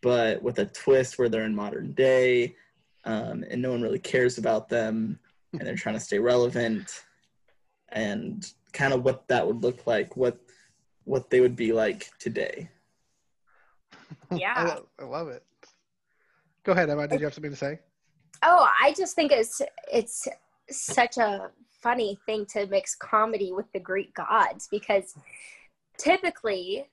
but 0.00 0.42
with 0.42 0.58
a 0.58 0.66
twist 0.66 1.18
where 1.18 1.28
they're 1.28 1.44
in 1.44 1.54
modern 1.54 1.92
day, 1.92 2.56
um, 3.04 3.44
and 3.50 3.60
no 3.60 3.70
one 3.70 3.82
really 3.82 3.98
cares 3.98 4.38
about 4.38 4.68
them, 4.68 5.18
and 5.52 5.60
they're 5.60 5.76
trying 5.76 5.94
to 5.94 6.00
stay 6.00 6.18
relevant, 6.18 7.04
and 7.90 8.52
kind 8.72 8.92
of 8.92 9.04
what 9.04 9.28
that 9.28 9.46
would 9.46 9.62
look 9.62 9.86
like, 9.86 10.16
what 10.16 10.38
what 11.04 11.30
they 11.30 11.40
would 11.40 11.56
be 11.56 11.72
like 11.72 12.10
today. 12.18 12.68
Yeah. 14.30 14.64
love, 14.68 14.86
I 14.98 15.04
love 15.04 15.28
it. 15.28 15.42
Go 16.64 16.72
ahead, 16.72 16.90
Emma. 16.90 17.08
Did 17.08 17.20
you 17.20 17.26
have 17.26 17.34
something 17.34 17.50
to 17.50 17.56
say? 17.56 17.78
Oh, 18.42 18.68
I 18.82 18.92
just 18.92 19.16
think 19.16 19.32
it's 19.32 19.62
it's 19.90 20.28
such 20.70 21.16
a 21.18 21.50
funny 21.82 22.18
thing 22.26 22.44
to 22.46 22.66
mix 22.66 22.94
comedy 22.94 23.52
with 23.52 23.70
the 23.72 23.80
Greek 23.80 24.14
gods 24.14 24.68
because 24.70 25.14
typically, 25.96 26.86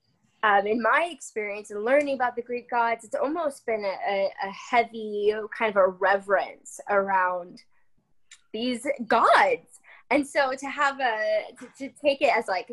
um, 0.43 0.67
in 0.67 0.81
my 0.81 1.09
experience 1.11 1.71
and 1.71 1.83
learning 1.83 2.15
about 2.15 2.35
the 2.35 2.41
Greek 2.41 2.69
gods, 2.69 3.03
it's 3.03 3.15
almost 3.15 3.65
been 3.65 3.83
a, 3.83 4.11
a, 4.11 4.29
a 4.43 4.51
heavy 4.51 5.33
kind 5.57 5.71
of 5.71 5.77
a 5.77 5.87
reverence 5.87 6.79
around 6.89 7.63
these 8.53 8.87
gods. 9.07 9.79
and 10.11 10.25
so 10.25 10.53
to 10.57 10.67
have 10.67 10.99
a 10.99 11.43
to, 11.59 11.67
to 11.77 11.93
take 12.01 12.21
it 12.21 12.31
as 12.35 12.47
like 12.47 12.71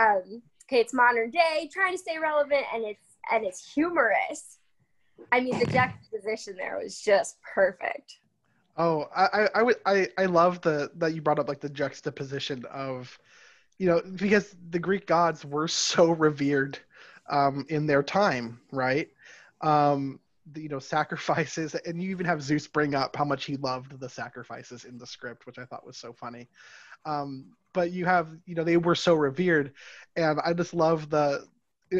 um 0.00 0.42
okay 0.64 0.80
it's 0.80 0.94
modern 0.94 1.30
day 1.30 1.68
trying 1.72 1.92
to 1.92 1.98
stay 1.98 2.18
relevant 2.18 2.64
and 2.74 2.84
it's 2.84 3.16
and 3.30 3.44
it's 3.44 3.74
humorous 3.74 4.58
i 5.32 5.40
mean 5.40 5.58
the 5.58 5.66
juxtaposition 5.66 6.56
there 6.56 6.78
was 6.82 7.00
just 7.00 7.36
perfect 7.42 8.18
Oh, 8.76 9.06
I, 9.14 9.48
I, 9.54 9.62
would 9.62 9.76
I, 9.84 10.08
I 10.16 10.24
love 10.26 10.62
the 10.62 10.90
that 10.96 11.14
you 11.14 11.20
brought 11.20 11.38
up 11.38 11.48
like 11.48 11.60
the 11.60 11.68
juxtaposition 11.68 12.64
of 12.70 13.18
you 13.78 13.86
know, 13.88 14.02
because 14.16 14.56
the 14.70 14.78
Greek 14.78 15.06
gods 15.06 15.44
were 15.44 15.68
so 15.68 16.12
revered 16.12 16.78
um, 17.30 17.66
in 17.68 17.86
their 17.86 18.02
time, 18.02 18.60
right? 18.72 19.08
Um, 19.62 20.20
the, 20.52 20.62
you 20.62 20.68
know, 20.68 20.78
sacrifices, 20.80 21.74
and 21.74 22.02
you 22.02 22.10
even 22.10 22.26
have 22.26 22.42
Zeus 22.42 22.66
bring 22.68 22.94
up 22.94 23.16
how 23.16 23.24
much 23.24 23.44
he 23.46 23.56
loved 23.56 23.98
the 24.00 24.08
sacrifices 24.08 24.84
in 24.84 24.98
the 24.98 25.06
script, 25.06 25.46
which 25.46 25.58
I 25.58 25.64
thought 25.64 25.86
was 25.86 25.96
so 25.96 26.12
funny. 26.12 26.48
Um, 27.06 27.46
but 27.72 27.92
you 27.92 28.06
have, 28.06 28.28
you 28.46 28.54
know, 28.54 28.64
they 28.64 28.76
were 28.78 28.94
so 28.94 29.14
revered, 29.14 29.72
and 30.16 30.40
I 30.44 30.52
just 30.54 30.74
love 30.74 31.10
the 31.10 31.46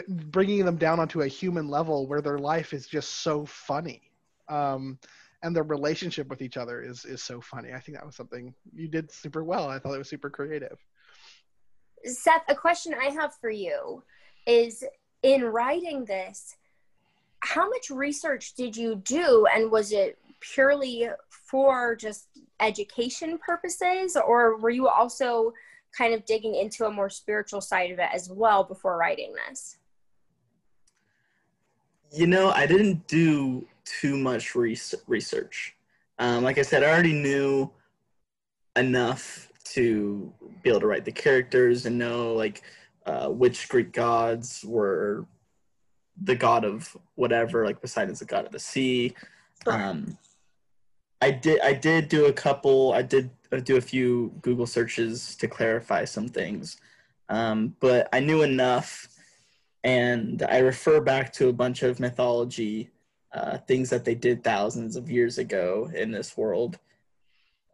bringing 0.09 0.65
them 0.65 0.77
down 0.77 1.01
onto 1.01 1.23
a 1.23 1.27
human 1.29 1.69
level 1.69 2.07
where 2.07 2.23
their 2.23 2.39
life 2.39 2.73
is 2.73 2.87
just 2.87 3.23
so 3.23 3.45
funny. 3.47 4.03
Um, 4.49 4.99
and 5.43 5.55
their 5.55 5.65
relationship 5.65 6.29
with 6.29 6.41
each 6.43 6.57
other 6.57 6.83
is 6.83 7.05
is 7.05 7.23
so 7.23 7.41
funny. 7.41 7.73
I 7.73 7.81
think 7.81 7.99
that 7.99 8.07
was 8.07 8.17
something 8.17 8.55
you 8.75 8.89
did 8.89 9.11
super 9.11 9.45
well. 9.45 9.69
I 9.69 9.79
thought 9.79 9.95
it 9.95 9.99
was 9.99 10.09
super 10.09 10.31
creative. 10.31 10.79
Seth, 12.05 12.43
a 12.49 12.55
question 12.55 12.95
I 13.01 13.11
have 13.11 13.35
for 13.41 13.51
you 13.51 14.03
is 14.47 14.85
in 15.23 15.45
writing 15.45 16.05
this, 16.05 16.57
how 17.41 17.69
much 17.69 17.91
research 17.91 18.55
did 18.55 18.77
you 18.77 18.97
do 18.97 19.47
and 19.55 19.71
was 19.71 19.93
it 19.93 20.19
purely 20.41 21.09
for 21.31 21.95
just 21.95 22.27
education 22.61 23.39
purposes 23.39 24.17
or 24.17 24.59
were 24.59 24.71
you 24.71 24.89
also 24.89 25.53
kind 25.97 26.15
of 26.15 26.25
digging 26.25 26.55
into 26.55 26.87
a 26.87 26.91
more 26.91 27.11
spiritual 27.11 27.61
side 27.61 27.91
of 27.91 27.99
it 27.99 28.09
as 28.13 28.31
well 28.31 28.65
before 28.65 28.97
writing 28.97 29.33
this? 29.49 29.79
You 32.13 32.27
know, 32.27 32.51
I 32.51 32.67
didn't 32.67 33.07
do 33.07 33.67
too 33.85 34.17
much 34.17 34.55
research. 34.55 35.77
Um, 36.19 36.45
like 36.45 36.59
I 36.59 36.63
said, 36.63 36.83
I 36.83 36.91
already 36.91 37.15
knew 37.15 37.71
enough 38.77 39.51
to 39.65 40.33
be 40.63 40.71
able 40.71 40.81
to 40.81 40.87
write 40.87 41.05
the 41.05 41.13
characters 41.13 41.87
and 41.87 41.99
know 41.99 42.35
like 42.35 42.63
uh, 43.07 43.29
which 43.29 43.69
Greek 43.69 43.93
gods 43.93 44.65
were 44.67 45.27
the 46.23 46.37
god 46.37 46.65
of 46.65 46.97
whatever, 47.15 47.65
like 47.65 47.81
Poseidon's 47.81 48.21
the 48.21 48.25
god 48.25 48.47
of 48.47 48.53
the 48.53 48.59
sea. 48.59 49.15
Um, 49.67 50.19
I 51.21 51.31
did 51.31 51.61
I 51.61 51.73
did 51.73 52.09
do 52.09 52.27
a 52.27 52.33
couple. 52.33 52.93
I 52.93 53.03
did 53.03 53.31
do 53.65 53.77
a 53.77 53.81
few 53.81 54.33
Google 54.43 54.67
searches 54.67 55.37
to 55.37 55.49
clarify 55.49 56.05
some 56.05 56.29
things, 56.29 56.79
um, 57.29 57.75
but 57.81 58.09
I 58.13 58.21
knew 58.21 58.43
enough, 58.43 59.09
and 59.85 60.43
I 60.43 60.59
refer 60.59 61.01
back 61.01 61.33
to 61.35 61.49
a 61.49 61.53
bunch 61.53 61.83
of 61.83 62.01
mythology 62.01 62.91
uh, 63.35 63.59
things 63.59 63.89
that 63.91 64.05
they 64.05 64.15
did 64.15 64.45
thousands 64.45 64.97
of 64.97 65.11
years 65.11 65.39
ago 65.39 65.91
in 65.95 66.11
this 66.11 66.37
world. 66.37 66.79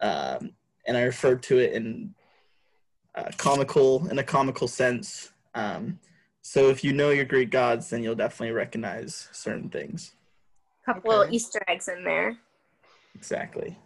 Um, 0.00 0.52
and 0.86 0.96
I 0.96 1.02
refer 1.02 1.34
to 1.34 1.58
it 1.58 1.72
in 1.72 2.14
uh, 3.14 3.30
comical, 3.36 4.06
in 4.08 4.18
a 4.18 4.22
comical 4.22 4.68
sense. 4.68 5.32
Um, 5.54 5.98
so 6.42 6.68
if 6.68 6.84
you 6.84 6.92
know 6.92 7.10
your 7.10 7.24
Greek 7.24 7.50
gods, 7.50 7.90
then 7.90 8.02
you'll 8.02 8.14
definitely 8.14 8.54
recognize 8.54 9.28
certain 9.32 9.68
things. 9.68 10.14
Couple 10.86 11.12
okay. 11.12 11.32
Easter 11.32 11.60
eggs 11.68 11.88
in 11.88 12.04
there. 12.04 12.38
Exactly. 13.14 13.76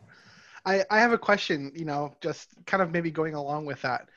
I, 0.64 0.84
I 0.90 1.00
have 1.00 1.12
a 1.12 1.18
question, 1.18 1.72
you 1.74 1.84
know, 1.84 2.14
just 2.20 2.50
kind 2.66 2.82
of 2.82 2.92
maybe 2.92 3.10
going 3.10 3.34
along 3.34 3.64
with 3.64 3.82
that. 3.82 4.08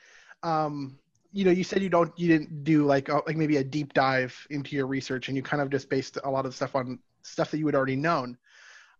Um, 0.42 0.98
you 1.32 1.44
know, 1.44 1.50
you 1.50 1.64
said 1.64 1.82
you 1.82 1.88
don't, 1.88 2.16
you 2.16 2.28
didn't 2.28 2.62
do 2.62 2.84
like, 2.84 3.08
a, 3.08 3.20
like 3.26 3.36
maybe 3.36 3.56
a 3.56 3.64
deep 3.64 3.94
dive 3.94 4.46
into 4.50 4.76
your 4.76 4.86
research 4.86 5.28
and 5.28 5.36
you 5.36 5.42
kind 5.42 5.60
of 5.60 5.70
just 5.70 5.90
based 5.90 6.18
a 6.22 6.30
lot 6.30 6.46
of 6.46 6.54
stuff 6.54 6.76
on 6.76 7.00
stuff 7.26 7.50
that 7.50 7.58
you 7.58 7.66
had 7.66 7.74
already 7.74 7.96
known. 7.96 8.36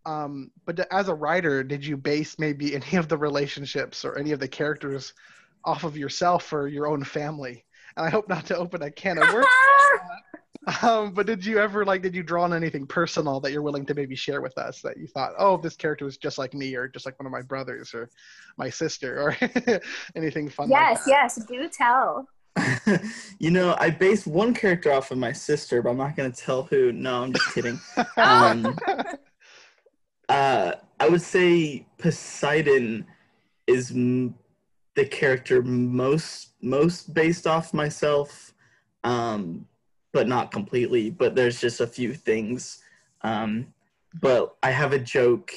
Um, 0.04 0.52
but 0.64 0.80
as 0.92 1.08
a 1.08 1.14
writer, 1.14 1.64
did 1.64 1.84
you 1.84 1.96
base 1.96 2.38
maybe 2.38 2.74
any 2.76 2.96
of 2.96 3.08
the 3.08 3.18
relationships 3.18 4.04
or 4.04 4.18
any 4.18 4.32
of 4.32 4.40
the 4.40 4.48
characters 4.48 5.12
off 5.64 5.84
of 5.84 5.96
yourself 5.96 6.52
or 6.52 6.68
your 6.68 6.86
own 6.86 7.04
family? 7.04 7.64
And 7.96 8.06
I 8.06 8.10
hope 8.10 8.28
not 8.28 8.46
to 8.46 8.56
open 8.56 8.82
a 8.82 8.90
can 8.90 9.18
of 9.18 9.32
worms. 9.32 9.46
um, 10.82 11.12
but 11.12 11.26
did 11.26 11.44
you 11.44 11.58
ever 11.58 11.84
like 11.84 12.02
did 12.02 12.14
you 12.14 12.22
draw 12.22 12.44
on 12.44 12.52
anything 12.52 12.86
personal 12.86 13.40
that 13.40 13.52
you're 13.52 13.62
willing 13.62 13.86
to 13.86 13.94
maybe 13.94 14.14
share 14.14 14.40
with 14.40 14.56
us 14.58 14.80
that 14.82 14.96
you 14.96 15.06
thought, 15.06 15.32
oh, 15.38 15.56
this 15.56 15.76
character 15.76 16.04
was 16.04 16.18
just 16.18 16.38
like 16.38 16.54
me 16.54 16.74
or 16.74 16.88
just 16.88 17.06
like 17.06 17.18
one 17.18 17.26
of 17.26 17.32
my 17.32 17.42
brothers 17.42 17.94
or 17.94 18.10
my 18.56 18.68
sister 18.68 19.20
or 19.22 19.36
anything 20.16 20.48
fun? 20.48 20.68
Yes, 20.68 21.06
like 21.06 21.08
yes, 21.08 21.44
do 21.46 21.68
tell. 21.68 22.28
you 23.38 23.50
know, 23.50 23.76
I 23.78 23.90
based 23.90 24.26
one 24.26 24.54
character 24.54 24.92
off 24.92 25.10
of 25.10 25.18
my 25.18 25.32
sister, 25.32 25.82
but 25.82 25.90
I'm 25.90 25.96
not 25.98 26.16
going 26.16 26.30
to 26.30 26.40
tell 26.40 26.64
who. 26.64 26.92
No, 26.92 27.22
I'm 27.22 27.32
just 27.32 27.52
kidding. 27.54 27.80
um, 28.16 28.78
uh, 30.28 30.72
I 30.98 31.08
would 31.08 31.22
say 31.22 31.86
Poseidon 31.98 33.06
is 33.66 33.90
m- 33.90 34.34
the 34.94 35.04
character 35.04 35.62
most 35.62 36.52
most 36.62 37.12
based 37.12 37.46
off 37.46 37.74
myself, 37.74 38.54
um, 39.04 39.66
but 40.12 40.26
not 40.26 40.50
completely. 40.50 41.10
But 41.10 41.34
there's 41.34 41.60
just 41.60 41.80
a 41.80 41.86
few 41.86 42.14
things. 42.14 42.82
Um, 43.22 43.74
but 44.20 44.56
I 44.62 44.70
have 44.70 44.92
a 44.92 44.98
joke 44.98 45.52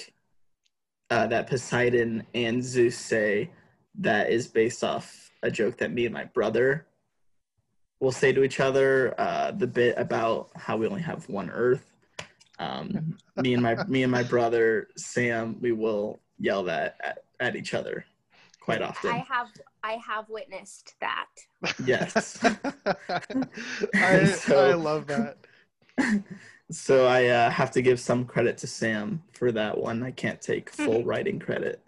uh, 1.09 1.27
that 1.27 1.47
Poseidon 1.47 2.23
and 2.33 2.63
Zeus 2.63 2.97
say 2.97 3.51
that 3.99 4.29
is 4.29 4.47
based 4.47 4.83
off 4.83 5.31
a 5.43 5.49
joke 5.49 5.77
that 5.77 5.91
me 5.91 6.05
and 6.05 6.13
my 6.13 6.25
brother 6.25 6.85
will 7.99 8.12
say 8.12 8.31
to 8.31 8.43
each 8.43 8.59
other 8.59 9.13
uh, 9.17 9.51
the 9.51 9.67
bit 9.67 9.95
about 9.97 10.49
how 10.55 10.77
we 10.77 10.88
only 10.88 11.01
have 11.01 11.27
one 11.29 11.49
Earth. 11.49 11.93
Um, 12.59 13.17
me 13.38 13.53
and 13.53 13.63
my 13.63 13.83
me 13.85 14.03
and 14.03 14.12
my 14.12 14.23
brother 14.23 14.88
Sam, 14.95 15.57
we 15.62 15.71
will 15.71 16.19
yell 16.38 16.63
that 16.63 16.97
at, 17.03 17.23
at 17.39 17.55
each 17.55 17.73
other 17.73 18.05
quite 18.62 18.81
often. 18.81 19.12
I 19.12 19.25
have 19.29 19.47
I 19.83 19.93
have 20.05 20.29
witnessed 20.29 20.95
that. 21.01 21.27
Yes. 21.85 22.39
I, 23.93 24.25
so, 24.25 24.69
I 24.69 24.73
love 24.73 25.07
that. 25.07 25.38
So 26.71 27.07
I 27.07 27.27
uh, 27.27 27.49
have 27.49 27.71
to 27.71 27.81
give 27.81 27.99
some 27.99 28.25
credit 28.25 28.57
to 28.59 28.67
Sam 28.67 29.23
for 29.33 29.51
that 29.53 29.77
one. 29.77 30.03
I 30.03 30.12
can't 30.12 30.41
take 30.41 30.69
full 30.69 31.03
writing 31.03 31.39
credit. 31.39 31.81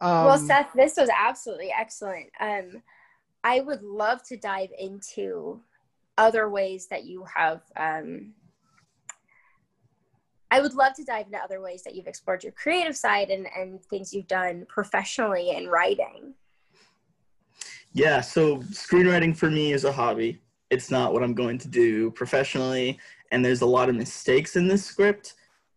Um, 0.00 0.26
well, 0.26 0.38
Seth, 0.38 0.72
this 0.74 0.96
was 0.96 1.08
absolutely 1.16 1.72
excellent. 1.76 2.26
Um, 2.38 2.82
I 3.44 3.60
would 3.60 3.82
love 3.82 4.22
to 4.24 4.38
dive 4.38 4.70
into 4.78 5.60
other 6.16 6.48
ways 6.48 6.86
that 6.88 7.04
you 7.04 7.24
have. 7.32 7.60
Um, 7.76 8.32
I 10.50 10.60
would 10.60 10.72
love 10.72 10.94
to 10.94 11.04
dive 11.04 11.26
into 11.26 11.38
other 11.38 11.60
ways 11.60 11.82
that 11.82 11.94
you've 11.94 12.06
explored 12.06 12.42
your 12.42 12.52
creative 12.52 12.96
side 12.96 13.28
and, 13.28 13.46
and 13.54 13.84
things 13.84 14.14
you've 14.14 14.28
done 14.28 14.64
professionally 14.68 15.50
in 15.50 15.68
writing. 15.68 16.32
Yeah, 17.92 18.22
so 18.22 18.58
screenwriting 18.58 19.36
for 19.36 19.50
me 19.50 19.72
is 19.72 19.84
a 19.84 19.92
hobby. 19.92 20.40
It's 20.70 20.90
not 20.90 21.12
what 21.12 21.22
I'm 21.22 21.34
going 21.34 21.58
to 21.58 21.68
do 21.68 22.10
professionally, 22.12 22.98
and 23.30 23.44
there's 23.44 23.60
a 23.60 23.66
lot 23.66 23.88
of 23.88 23.94
mistakes 23.94 24.56
in 24.56 24.66
this 24.66 24.84
script. 24.84 25.34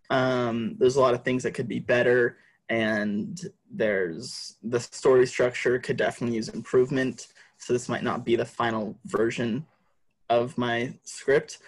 Um, 0.10 0.78
there's 0.80 0.96
a 0.96 1.02
lot 1.02 1.14
of 1.14 1.24
things 1.24 1.44
that 1.44 1.54
could 1.54 1.68
be 1.68 1.80
better, 1.80 2.38
and 2.70 3.40
there's 3.70 4.56
the 4.64 4.80
story 4.80 5.28
structure 5.28 5.78
could 5.80 5.98
definitely 5.98 6.38
use 6.38 6.50
improvement 6.50 7.28
so 7.58 7.74
this 7.74 7.90
might 7.90 8.04
not 8.04 8.26
be 8.26 8.36
the 8.36 8.46
final 8.46 8.98
version 9.06 9.66
of 10.30 10.58
my 10.58 10.94
script. 11.04 11.60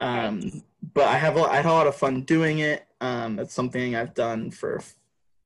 Um, 0.00 0.62
but 0.94 1.04
I 1.08 1.16
have 1.16 1.36
a, 1.36 1.42
I 1.42 1.56
had 1.56 1.66
a 1.66 1.72
lot 1.72 1.86
of 1.86 1.96
fun 1.96 2.22
doing 2.22 2.60
it. 2.60 2.86
Um, 3.00 3.38
it's 3.38 3.54
something 3.54 3.96
I've 3.96 4.14
done 4.14 4.50
for 4.50 4.76
a 4.76 4.82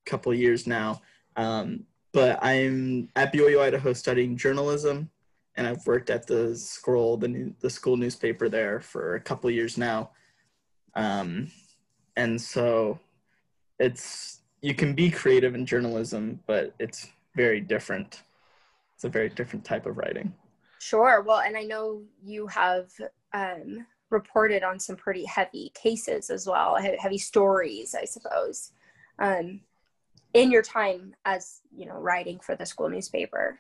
couple 0.05 0.33
years 0.35 0.67
now. 0.67 1.03
Um, 1.37 1.85
but 2.13 2.39
I'm 2.43 3.09
at 3.17 3.33
BYU 3.33 3.61
Idaho 3.61 3.93
studying 3.93 4.37
journalism, 4.37 5.11
and 5.57 5.67
I've 5.67 5.87
worked 5.87 6.11
at 6.11 6.27
the 6.27 6.55
Scroll, 6.55 7.17
the 7.17 7.29
new, 7.29 7.55
the 7.61 7.71
school 7.71 7.97
newspaper 7.97 8.49
there 8.49 8.81
for 8.81 9.15
a 9.15 9.21
couple 9.21 9.51
years 9.51 9.79
now. 9.79 10.11
Um, 10.95 11.51
and 12.17 12.39
so 12.41 12.99
it's 13.79 14.41
you 14.61 14.75
can 14.75 14.95
be 14.95 15.11
creative 15.11 15.55
in 15.55 15.65
journalism, 15.65 16.41
but 16.47 16.75
it's 16.79 17.09
very 17.35 17.61
different 17.61 18.23
it's 19.03 19.09
a 19.09 19.11
very 19.11 19.31
different 19.31 19.65
type 19.65 19.87
of 19.87 19.97
writing. 19.97 20.33
Sure. 20.79 21.23
Well, 21.23 21.41
and 21.41 21.57
I 21.57 21.65
know 21.65 22.03
you 22.23 22.47
have 22.47 22.89
um, 23.33 23.85
reported 24.11 24.63
on 24.63 24.79
some 24.79 24.95
pretty 24.95 25.25
heavy 25.25 25.73
cases 25.75 26.31
as 26.31 26.47
well, 26.47 26.77
heavy 26.77 27.19
stories, 27.19 27.97
I 27.97 28.05
suppose, 28.05 28.71
um, 29.19 29.61
in 30.35 30.53
your 30.53 30.63
time 30.63 31.17
as 31.25 31.63
you 31.77 31.87
know 31.87 31.97
writing 31.97 32.39
for 32.39 32.55
the 32.55 32.65
school 32.65 32.89
newspaper. 32.89 33.59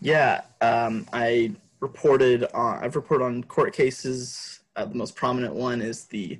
Yeah, 0.00 0.40
um, 0.62 1.06
I 1.12 1.52
reported 1.80 2.44
on. 2.54 2.82
I've 2.82 2.96
reported 2.96 3.24
on 3.26 3.44
court 3.44 3.74
cases. 3.74 4.60
Uh, 4.76 4.86
the 4.86 4.94
most 4.94 5.14
prominent 5.14 5.54
one 5.54 5.82
is 5.82 6.06
the 6.06 6.38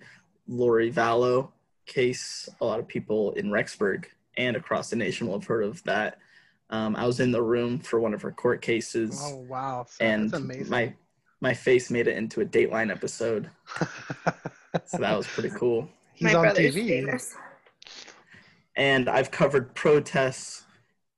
Lori 0.48 0.90
Vallow 0.90 1.50
case. 1.85 2.48
A 2.62 2.64
lot 2.64 2.80
of 2.80 2.88
people 2.88 3.33
in 3.33 3.50
Rexburg 3.50 4.07
and 4.38 4.57
across 4.57 4.88
the 4.88 4.96
nation 4.96 5.26
will 5.26 5.38
have 5.38 5.46
heard 5.46 5.64
of 5.64 5.85
that 5.85 6.18
Um, 6.74 6.96
I 6.96 7.06
was 7.06 7.20
in 7.20 7.30
the 7.30 7.40
room 7.42 7.78
for 7.78 8.00
one 8.00 8.12
of 8.14 8.22
her 8.22 8.32
court 8.32 8.60
cases, 8.60 9.20
Oh 9.22 9.37
wow, 9.48 9.84
Seth, 9.88 10.00
and 10.00 10.30
that's 10.30 10.42
amazing. 10.42 10.70
my 10.70 10.92
my 11.40 11.54
face 11.54 11.88
made 11.88 12.08
it 12.08 12.16
into 12.16 12.40
a 12.40 12.44
Dateline 12.44 12.90
episode, 12.90 13.48
so 14.87 14.98
that 14.98 15.16
was 15.16 15.26
pretty 15.28 15.50
cool. 15.50 15.88
He's 16.14 16.32
My 16.32 16.34
on 16.34 16.46
TV. 16.46 16.88
famous. 16.88 17.37
and 18.76 19.08
I've 19.08 19.30
covered 19.30 19.72
protests 19.74 20.64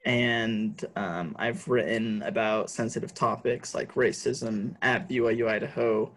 and 0.04 0.84
um, 0.94 1.34
I've 1.38 1.66
written 1.68 2.22
about 2.22 2.68
sensitive 2.70 3.14
topics 3.14 3.74
like 3.74 3.94
racism 3.94 4.76
at 4.82 5.08
BYU 5.08 5.48
Idaho. 5.48 6.12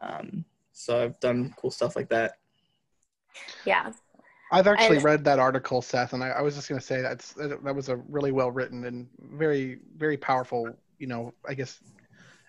Um, 0.00 0.44
so 0.72 1.02
I've 1.04 1.20
done 1.20 1.54
cool 1.56 1.70
stuff 1.70 1.96
like 1.96 2.08
that. 2.08 2.38
Yeah. 3.66 3.92
I've 4.52 4.66
actually 4.66 4.96
And- 4.96 5.04
read 5.04 5.24
that 5.24 5.38
article, 5.38 5.80
Seth, 5.82 6.12
and 6.12 6.22
I, 6.24 6.28
I 6.30 6.40
was 6.42 6.54
just 6.56 6.68
going 6.68 6.80
to 6.80 6.86
say 6.86 7.00
that's 7.00 7.32
that, 7.34 7.62
that 7.62 7.74
was 7.74 7.88
a 7.88 7.96
really 7.96 8.32
well 8.32 8.50
written 8.50 8.84
and 8.84 9.08
very 9.18 9.78
very 9.96 10.16
powerful, 10.16 10.68
you 10.98 11.06
know, 11.06 11.32
I 11.48 11.54
guess 11.54 11.80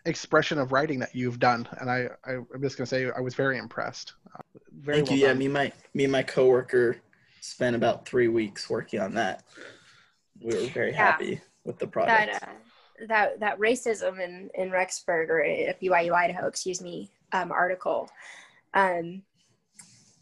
expression 0.05 0.57
of 0.57 0.71
writing 0.71 0.97
that 0.99 1.13
you've 1.13 1.37
done, 1.39 1.67
and 1.79 1.89
I, 1.89 2.09
I 2.25 2.33
I'm 2.33 2.61
just 2.61 2.77
going 2.77 2.85
to 2.85 2.89
say 2.89 3.11
I 3.15 3.19
was 3.21 3.35
very 3.35 3.57
impressed. 3.57 4.13
Uh, 4.35 4.41
very 4.79 4.97
Thank 4.97 5.09
well 5.09 5.17
you. 5.19 5.27
Yeah, 5.27 5.33
me 5.33 5.45
and 5.45 5.53
my 5.53 5.71
me 5.93 6.03
and 6.05 6.11
my 6.11 6.23
coworker 6.23 6.97
spent 7.41 7.75
about 7.75 8.05
three 8.07 8.27
weeks 8.27 8.69
working 8.69 8.99
on 8.99 9.13
that. 9.15 9.43
We 10.41 10.55
were 10.55 10.67
very 10.67 10.91
Yeah. 10.91 10.97
happy 10.97 11.41
with 11.65 11.77
the 11.77 11.87
product. 11.87 12.31
that 12.31 12.43
uh, 12.43 13.05
that 13.07 13.39
that 13.39 13.59
racism 13.59 14.19
in 14.19 14.49
in 14.55 14.71
Rexburg 14.71 15.29
or 15.29 15.43
at 15.43 15.79
BYU 15.79 16.13
Idaho, 16.13 16.47
excuse 16.47 16.81
me, 16.81 17.11
um, 17.31 17.51
article. 17.51 18.09
Um, 18.73 19.21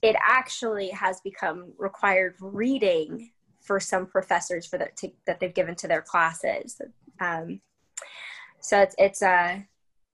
it 0.01 0.15
actually 0.21 0.89
has 0.89 1.21
become 1.21 1.73
required 1.77 2.35
reading 2.39 3.31
for 3.61 3.79
some 3.79 4.05
professors 4.05 4.65
for 4.65 4.77
that 4.77 4.99
that 5.25 5.39
they've 5.39 5.53
given 5.53 5.75
to 5.75 5.87
their 5.87 6.01
classes. 6.01 6.81
Um, 7.19 7.61
so 8.59 8.81
it's 8.81 8.95
it's 8.97 9.21
a 9.21 9.65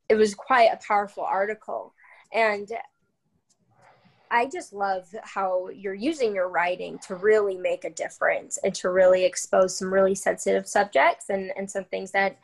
it 0.10 0.16
was 0.16 0.36
quite 0.36 0.70
a 0.72 0.80
powerful 0.86 1.24
article, 1.24 1.94
and 2.34 2.70
I 4.32 4.48
just 4.48 4.74
love 4.74 5.08
how 5.24 5.70
you're 5.70 5.94
using 5.94 6.36
your 6.36 6.50
writing 6.50 7.00
to 7.08 7.16
really 7.16 7.58
make 7.58 7.86
a 7.86 7.90
difference 7.90 8.58
and 8.64 8.74
to 8.76 8.90
really 8.90 9.24
expose 9.24 9.78
some 9.78 9.94
really 9.94 10.16
sensitive 10.16 10.68
subjects 10.68 11.30
and, 11.30 11.52
and 11.56 11.70
some 11.70 11.86
things 11.86 12.12
that 12.12 12.38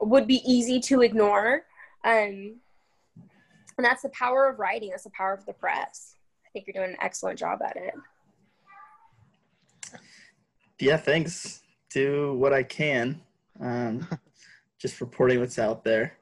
would 0.00 0.26
be 0.26 0.42
easy 0.44 0.80
to 0.80 1.02
ignore. 1.02 1.64
Um, 2.04 2.56
and 3.78 3.84
that's 3.84 4.02
the 4.02 4.08
power 4.08 4.48
of 4.48 4.58
writing, 4.58 4.90
that's 4.90 5.04
the 5.04 5.10
power 5.10 5.34
of 5.34 5.44
the 5.46 5.52
press. 5.52 6.15
I 6.56 6.58
think 6.58 6.68
you're 6.74 6.84
doing 6.84 6.94
an 6.94 7.04
excellent 7.04 7.38
job 7.38 7.60
at 7.60 7.76
it. 7.76 7.92
yeah, 10.78 10.96
thanks. 10.96 11.60
Do 11.90 12.32
what 12.32 12.54
I 12.54 12.62
can. 12.62 13.20
Um, 13.60 14.08
just 14.78 15.02
reporting 15.02 15.38
what's 15.38 15.58
out 15.58 15.84
there. 15.84 16.16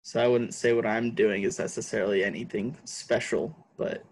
So 0.00 0.18
I 0.22 0.28
wouldn't 0.28 0.54
say 0.54 0.72
what 0.72 0.86
I'm 0.86 1.10
doing 1.14 1.42
is 1.42 1.58
necessarily 1.58 2.24
anything 2.24 2.74
special, 2.84 3.54
but 3.76 4.02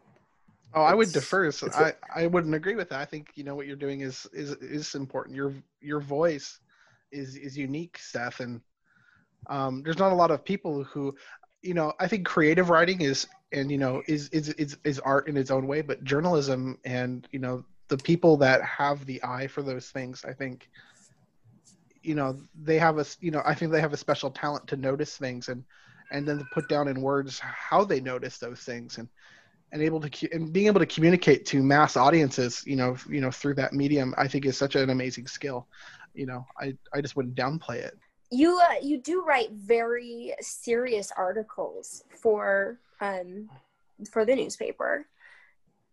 Oh, 0.75 0.83
I 0.83 0.93
would 0.93 1.11
defer. 1.13 1.51
So 1.51 1.67
it's 1.67 1.77
I, 1.79 1.89
a- 1.89 1.95
I 2.25 2.27
wouldn't 2.27 2.55
agree 2.55 2.75
with 2.75 2.91
that. 2.91 3.01
I 3.01 3.07
think 3.07 3.29
you 3.35 3.45
know 3.45 3.55
what 3.55 3.67
you're 3.67 3.75
doing 3.77 4.03
is 4.03 4.27
is 4.35 4.51
is 4.57 4.95
important. 4.95 5.35
Your 5.35 5.55
your 5.81 6.01
voice 6.01 6.59
is 7.11 7.37
is 7.37 7.57
unique, 7.57 7.97
Seth, 7.99 8.41
and 8.41 8.61
um, 9.49 9.83
there's 9.83 9.99
not 9.99 10.13
a 10.13 10.15
lot 10.15 10.31
of 10.31 10.45
people 10.45 10.85
who, 10.85 11.15
you 11.63 11.75
know, 11.75 11.93
I 11.99 12.09
think 12.09 12.27
creative 12.27 12.71
writing 12.71 13.01
is 13.01 13.27
and 13.53 13.71
you 13.71 13.79
know 13.79 14.03
is 14.09 14.29
is 14.31 14.51
is 14.51 14.77
is 14.85 14.99
art 15.01 15.29
in 15.29 15.37
its 15.37 15.51
own 15.51 15.67
way, 15.67 15.81
but 15.81 16.05
journalism 16.05 16.79
and 16.85 17.27
you 17.31 17.39
know 17.39 17.65
the 17.89 17.97
people 17.99 18.37
that 18.39 18.63
have 18.63 19.05
the 19.07 19.23
eye 19.23 19.47
for 19.47 19.63
those 19.63 19.91
things, 19.91 20.25
I 20.25 20.33
think, 20.33 20.69
you 22.03 22.15
know, 22.15 22.39
they 22.63 22.79
have 22.79 22.99
a 22.99 23.07
you 23.21 23.31
know 23.31 23.43
I 23.45 23.55
think 23.55 23.71
they 23.71 23.81
have 23.81 23.93
a 23.93 23.99
special 23.99 24.31
talent 24.31 24.67
to 24.69 24.77
notice 24.77 25.17
things 25.17 25.49
and 25.49 25.65
and 26.11 26.27
then 26.27 26.39
to 26.39 26.45
put 26.53 26.69
down 26.69 26.89
in 26.89 27.01
words 27.01 27.39
how 27.39 27.85
they 27.85 28.01
notice 28.01 28.39
those 28.39 28.61
things 28.61 28.99
and 28.99 29.09
and 29.73 29.83
able 29.83 30.01
to 30.01 30.33
and 30.33 30.53
being 30.53 30.67
able 30.67 30.81
to 30.81 30.87
communicate 30.87 31.47
to 31.47 31.63
mass 31.63 31.97
audiences 31.97 32.63
you 32.67 32.77
know 32.77 32.95
you 33.09 33.21
know 33.23 33.31
through 33.31 33.55
that 33.55 33.73
medium 33.73 34.15
i 34.19 34.29
think 34.29 34.45
is 34.45 34.57
such 34.57 34.75
an 34.75 34.91
amazing 34.91 35.27
skill. 35.27 35.67
You 36.13 36.27
know 36.27 36.47
i 36.61 36.75
i 36.93 37.01
just 37.01 37.17
wouldn't 37.17 37.35
downplay 37.35 37.77
it 37.77 37.99
You 38.33 38.59
uh, 38.59 38.77
you 38.83 38.97
do 38.97 39.23
write 39.25 39.51
very 39.53 40.35
serious 40.41 41.13
articles 41.15 42.03
for 42.09 42.81
um, 43.03 43.51
for 44.11 44.25
the 44.25 44.35
newspaper, 44.35 45.07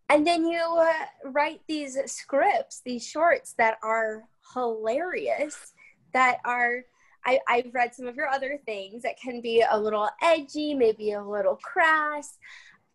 and 0.08 0.26
then 0.26 0.48
you 0.48 0.62
uh, 0.62 1.06
write 1.26 1.60
these 1.68 1.98
scripts, 2.06 2.82
these 2.86 3.06
shorts 3.06 3.56
that 3.58 3.78
are 3.84 4.24
hilarious. 4.54 5.74
That 6.14 6.38
are 6.46 6.86
I, 7.26 7.40
I've 7.48 7.74
read 7.74 7.94
some 7.94 8.08
of 8.08 8.16
your 8.16 8.30
other 8.30 8.58
things 8.66 9.04
that 9.04 9.20
can 9.20 9.42
be 9.42 9.64
a 9.70 9.78
little 9.78 10.08
edgy, 10.24 10.74
maybe 10.74 11.12
a 11.12 11.22
little 11.22 11.58
crass, 11.58 12.38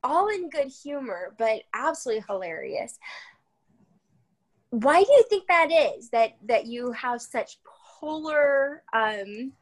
all 0.02 0.28
in 0.28 0.48
good 0.48 0.68
humor, 0.68 1.34
but 1.38 1.64
absolutely 1.74 2.24
hilarious. 2.26 2.98
Why 4.70 5.04
do 5.04 5.12
you 5.12 5.24
think 5.28 5.46
that 5.48 5.70
is? 5.70 6.08
That 6.10 6.32
that 6.46 6.64
you 6.64 6.92
have 6.92 7.20
such 7.20 7.58
polar 8.04 8.82
um, 8.92 9.52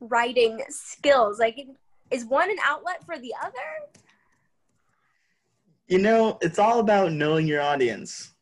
writing 0.00 0.62
skills? 0.68 1.38
Like, 1.38 1.66
is 2.10 2.24
one 2.24 2.50
an 2.50 2.58
outlet 2.62 3.04
for 3.04 3.18
the 3.18 3.34
other? 3.42 4.02
you 5.88 5.98
know, 5.98 6.38
it's 6.40 6.58
all 6.58 6.80
about 6.80 7.12
knowing 7.12 7.46
your 7.46 7.62
audience. 7.62 8.32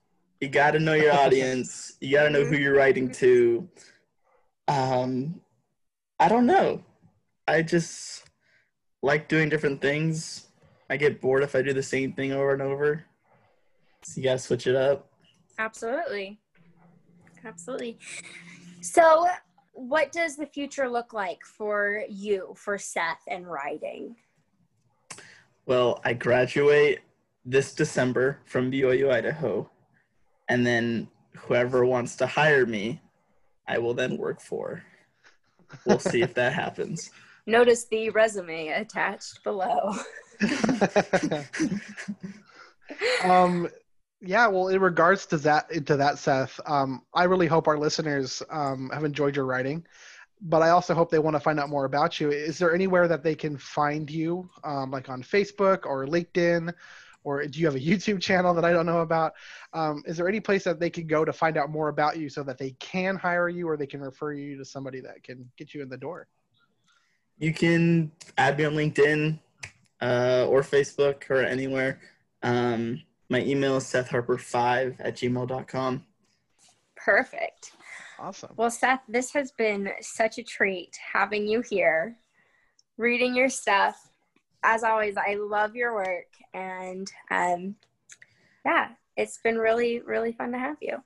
You 0.41 0.49
got 0.49 0.73
to 0.73 0.79
know 0.79 0.95
your 0.95 1.13
audience. 1.19 1.97
You 2.01 2.17
got 2.17 2.25
to 2.25 2.31
know 2.31 2.45
who 2.45 2.57
you're 2.57 2.75
writing 2.75 3.11
to. 3.13 3.69
Um, 4.69 5.41
I 6.19 6.29
don't 6.29 6.47
know. 6.47 6.83
I 7.47 7.63
just 7.63 8.25
like 9.03 9.29
doing 9.29 9.49
different 9.49 9.81
things. 9.81 10.47
I 10.89 10.97
get 10.97 11.21
bored 11.21 11.43
if 11.43 11.55
I 11.55 11.63
do 11.63 11.73
the 11.73 11.83
same 11.83 12.13
thing 12.13 12.33
over 12.33 12.53
and 12.53 12.63
over. 12.63 13.05
So 14.03 14.21
you 14.21 14.25
got 14.25 14.35
to 14.35 14.39
switch 14.39 14.67
it 14.67 14.77
up. 14.77 15.11
Absolutely. 15.59 16.39
Absolutely. 17.45 17.99
So, 18.85 19.27
what 19.73 20.13
does 20.13 20.37
the 20.37 20.45
future 20.45 20.91
look 20.91 21.15
like 21.15 21.43
for 21.43 22.03
you, 22.07 22.53
for 22.55 22.77
Seth, 22.77 23.23
and 23.27 23.51
writing? 23.51 24.15
Well, 25.65 26.03
I 26.05 26.13
graduate 26.13 27.01
this 27.47 27.75
December 27.75 28.41
from 28.45 28.71
BYU 28.71 29.11
Idaho, 29.11 29.71
and 30.51 30.67
then 30.67 31.09
whoever 31.35 31.87
wants 31.87 32.15
to 32.17 32.27
hire 32.27 32.67
me, 32.67 33.01
I 33.67 33.79
will 33.79 33.95
then 33.95 34.19
work 34.19 34.43
for. 34.43 34.83
We'll 35.87 35.99
see 35.99 36.21
if 36.21 36.35
that 36.35 36.53
happens. 36.53 37.11
Notice 37.47 37.87
the 37.87 38.11
resume 38.11 38.69
attached 38.69 39.43
below. 39.45 39.95
um 43.25 43.67
yeah 44.27 44.47
well 44.47 44.69
in 44.69 44.81
regards 44.81 45.27
to 45.27 45.37
that 45.37 45.69
to 45.87 45.97
that 45.97 46.19
seth 46.19 46.59
um 46.67 47.03
i 47.15 47.25
really 47.25 47.47
hope 47.47 47.69
our 47.69 47.79
listeners 47.79 48.43
um 48.51 48.91
have 48.93 49.05
enjoyed 49.05 49.37
your 49.37 49.45
writing 49.45 49.85
but 50.41 50.63
i 50.63 50.71
also 50.71 50.95
hope 50.95 51.11
they 51.11 51.19
want 51.19 51.35
to 51.35 51.41
find 51.41 51.61
out 51.61 51.69
more 51.69 51.85
about 51.85 52.21
you. 52.21 52.31
Is 52.31 52.59
there 52.59 52.75
anywhere 52.75 53.09
that 53.09 53.23
they 53.23 53.35
can 53.35 53.57
find 53.57 54.11
you 54.11 54.49
um 54.63 54.91
like 54.91 55.09
on 55.09 55.23
facebook 55.23 55.87
or 55.87 56.07
linkedin 56.07 56.73
or 57.23 57.47
do 57.47 57.59
you 57.59 57.67
have 57.67 57.77
a 57.77 57.81
youtube 57.91 58.21
channel 58.21 58.55
that 58.55 58.65
i 58.65 58.73
don't 58.73 58.87
know 58.87 59.01
about? 59.01 59.33
Um, 59.73 60.03
is 60.07 60.17
there 60.17 60.29
any 60.29 60.41
place 60.41 60.65
that 60.65 60.81
they 60.81 60.91
could 60.91 61.09
go 61.09 61.25
to 61.25 61.33
find 61.33 61.57
out 61.57 61.71
more 61.71 61.89
about 61.89 62.19
you 62.19 62.29
so 62.29 62.43
that 62.45 62.59
they 62.59 62.71
can 62.73 63.17
hire 63.17 63.49
you 63.49 63.69
or 63.69 63.77
they 63.77 63.87
can 63.87 64.01
refer 64.01 64.33
you 64.33 64.57
to 64.57 64.65
somebody 64.65 65.01
that 65.01 65.23
can 65.23 65.49
get 65.57 65.75
you 65.75 65.83
in 65.83 65.89
the 65.89 65.99
door? 65.99 66.29
You 67.39 67.53
can 67.53 68.13
add 68.39 68.59
me 68.59 68.65
on 68.65 68.75
LinkedIn 68.75 69.41
uh, 70.01 70.47
or 70.49 70.63
Facebook 70.63 71.29
or 71.31 71.43
anywhere. 71.43 72.01
Um, 72.43 73.03
my 73.29 73.41
email 73.43 73.77
is 73.77 73.85
sethharper5 73.85 74.97
at 74.99 75.17
gmail.com. 75.17 76.05
Perfect. 76.97 77.73
Awesome. 78.19 78.51
Well, 78.57 78.71
Seth, 78.71 79.01
this 79.09 79.33
has 79.33 79.53
been 79.53 79.91
such 80.01 80.39
a 80.39 80.43
treat 80.43 80.97
having 81.13 81.47
you 81.47 81.63
here, 81.69 82.17
reading 82.97 83.35
your 83.35 83.49
stuff. 83.49 84.11
As 84.63 84.83
always, 84.83 85.17
I 85.17 85.35
love 85.35 85.77
your 85.77 85.95
work, 85.95 86.29
and 86.55 87.11
um, 87.31 87.75
yeah, 88.65 88.91
it's 89.17 89.39
been 89.39 89.59
really, 89.59 90.01
really 90.01 90.33
fun 90.33 90.53
to 90.53 90.59
have 90.59 90.77
you. 90.81 91.03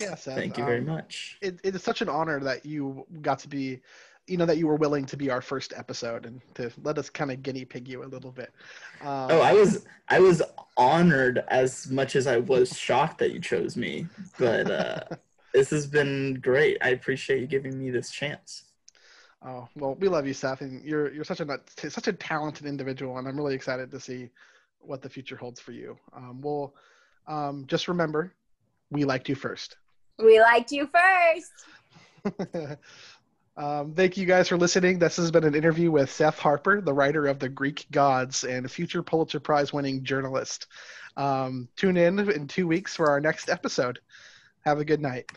Yeah, 0.00 0.14
Seth. 0.16 0.36
Thank 0.36 0.58
you 0.58 0.64
very 0.64 0.80
um, 0.80 0.86
much. 0.86 1.38
It, 1.40 1.60
it 1.62 1.74
is 1.74 1.82
such 1.82 2.02
an 2.02 2.08
honor 2.08 2.40
that 2.40 2.66
you 2.66 3.06
got 3.22 3.38
to 3.40 3.48
be, 3.48 3.80
you 4.30 4.36
know, 4.36 4.46
that 4.46 4.58
you 4.58 4.66
were 4.66 4.76
willing 4.76 5.04
to 5.06 5.16
be 5.16 5.30
our 5.30 5.40
first 5.40 5.72
episode 5.76 6.24
and 6.24 6.40
to 6.54 6.70
let 6.82 6.98
us 6.98 7.10
kind 7.10 7.30
of 7.30 7.42
guinea 7.42 7.64
pig 7.64 7.88
you 7.88 8.04
a 8.04 8.06
little 8.06 8.30
bit. 8.30 8.52
Um, 9.00 9.28
Oh, 9.30 9.40
I 9.40 9.52
was 9.52 9.84
I 10.08 10.20
was 10.20 10.40
honored 10.76 11.42
as 11.48 11.90
much 11.90 12.16
as 12.16 12.26
I 12.26 12.38
was 12.38 12.78
shocked 12.78 13.18
that 13.18 13.32
you 13.32 13.40
chose 13.40 13.76
me. 13.76 14.06
But 14.38 14.70
uh, 14.70 15.00
this 15.54 15.70
has 15.70 15.86
been 15.86 16.34
great. 16.34 16.78
I 16.80 16.90
appreciate 16.90 17.40
you 17.40 17.46
giving 17.46 17.78
me 17.78 17.90
this 17.90 18.10
chance. 18.10 18.64
Oh 19.44 19.68
well, 19.74 19.96
we 19.96 20.08
love 20.08 20.26
you, 20.26 20.34
Seth, 20.34 20.60
and 20.60 20.84
you're 20.84 21.12
you're 21.12 21.24
such 21.24 21.40
a 21.40 21.60
such 21.88 22.08
a 22.08 22.12
talented 22.12 22.66
individual, 22.66 23.18
and 23.18 23.26
I'm 23.26 23.36
really 23.36 23.54
excited 23.54 23.90
to 23.90 23.98
see 23.98 24.30
what 24.78 25.02
the 25.02 25.08
future 25.08 25.36
holds 25.36 25.60
for 25.60 25.72
you. 25.72 25.98
Um, 26.14 26.40
we'll 26.40 26.74
um, 27.26 27.64
just 27.66 27.88
remember, 27.88 28.34
we 28.90 29.04
liked 29.04 29.28
you 29.28 29.34
first. 29.34 29.76
We 30.18 30.40
liked 30.40 30.72
you 30.72 30.88
first. 30.88 32.78
um, 33.56 33.94
thank 33.94 34.16
you 34.16 34.26
guys 34.26 34.48
for 34.48 34.56
listening. 34.56 34.98
This 34.98 35.16
has 35.16 35.30
been 35.30 35.44
an 35.44 35.54
interview 35.54 35.90
with 35.90 36.10
Seth 36.10 36.38
Harper, 36.38 36.80
the 36.80 36.94
writer 36.94 37.26
of 37.26 37.38
The 37.38 37.48
Greek 37.48 37.86
Gods 37.90 38.44
and 38.44 38.70
future 38.70 39.02
Pulitzer 39.02 39.40
Prize 39.40 39.72
winning 39.72 40.04
journalist. 40.04 40.66
Um, 41.16 41.68
tune 41.76 41.96
in 41.96 42.18
in 42.30 42.46
two 42.46 42.66
weeks 42.66 42.94
for 42.94 43.10
our 43.10 43.20
next 43.20 43.50
episode. 43.50 43.98
Have 44.64 44.78
a 44.78 44.84
good 44.84 45.00
night. 45.00 45.30